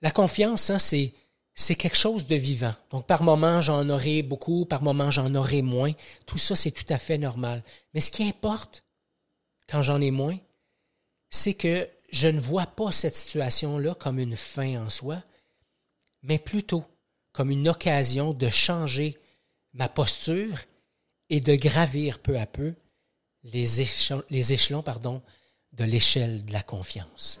La 0.00 0.10
confiance, 0.10 0.70
hein, 0.70 0.78
c'est, 0.78 1.12
c'est 1.54 1.74
quelque 1.74 1.96
chose 1.96 2.26
de 2.26 2.36
vivant. 2.36 2.74
Donc, 2.90 3.06
par 3.06 3.22
moment, 3.22 3.60
j'en 3.60 3.88
aurai 3.88 4.22
beaucoup, 4.22 4.64
par 4.64 4.82
moment, 4.82 5.10
j'en 5.10 5.34
aurai 5.34 5.62
moins. 5.62 5.92
Tout 6.26 6.38
ça, 6.38 6.56
c'est 6.56 6.70
tout 6.70 6.86
à 6.88 6.98
fait 6.98 7.18
normal. 7.18 7.62
Mais 7.94 8.00
ce 8.00 8.10
qui 8.10 8.24
importe, 8.24 8.84
quand 9.68 9.82
j'en 9.82 10.00
ai 10.00 10.10
moins, 10.10 10.38
c'est 11.30 11.54
que 11.54 11.88
je 12.10 12.28
ne 12.28 12.40
vois 12.40 12.66
pas 12.66 12.92
cette 12.92 13.16
situation-là 13.16 13.94
comme 13.94 14.18
une 14.18 14.36
fin 14.36 14.82
en 14.84 14.90
soi, 14.90 15.22
mais 16.22 16.38
plutôt 16.38 16.84
comme 17.32 17.50
une 17.50 17.68
occasion 17.68 18.32
de 18.32 18.48
changer 18.48 19.18
ma 19.72 19.88
posture 19.88 20.58
et 21.30 21.40
de 21.40 21.54
gravir 21.54 22.18
peu 22.18 22.38
à 22.38 22.46
peu 22.46 22.74
les 23.44 23.80
échelons, 23.80 24.84
de 25.72 25.84
l'échelle 25.84 26.44
de 26.44 26.52
la 26.52 26.62
confiance. 26.62 27.40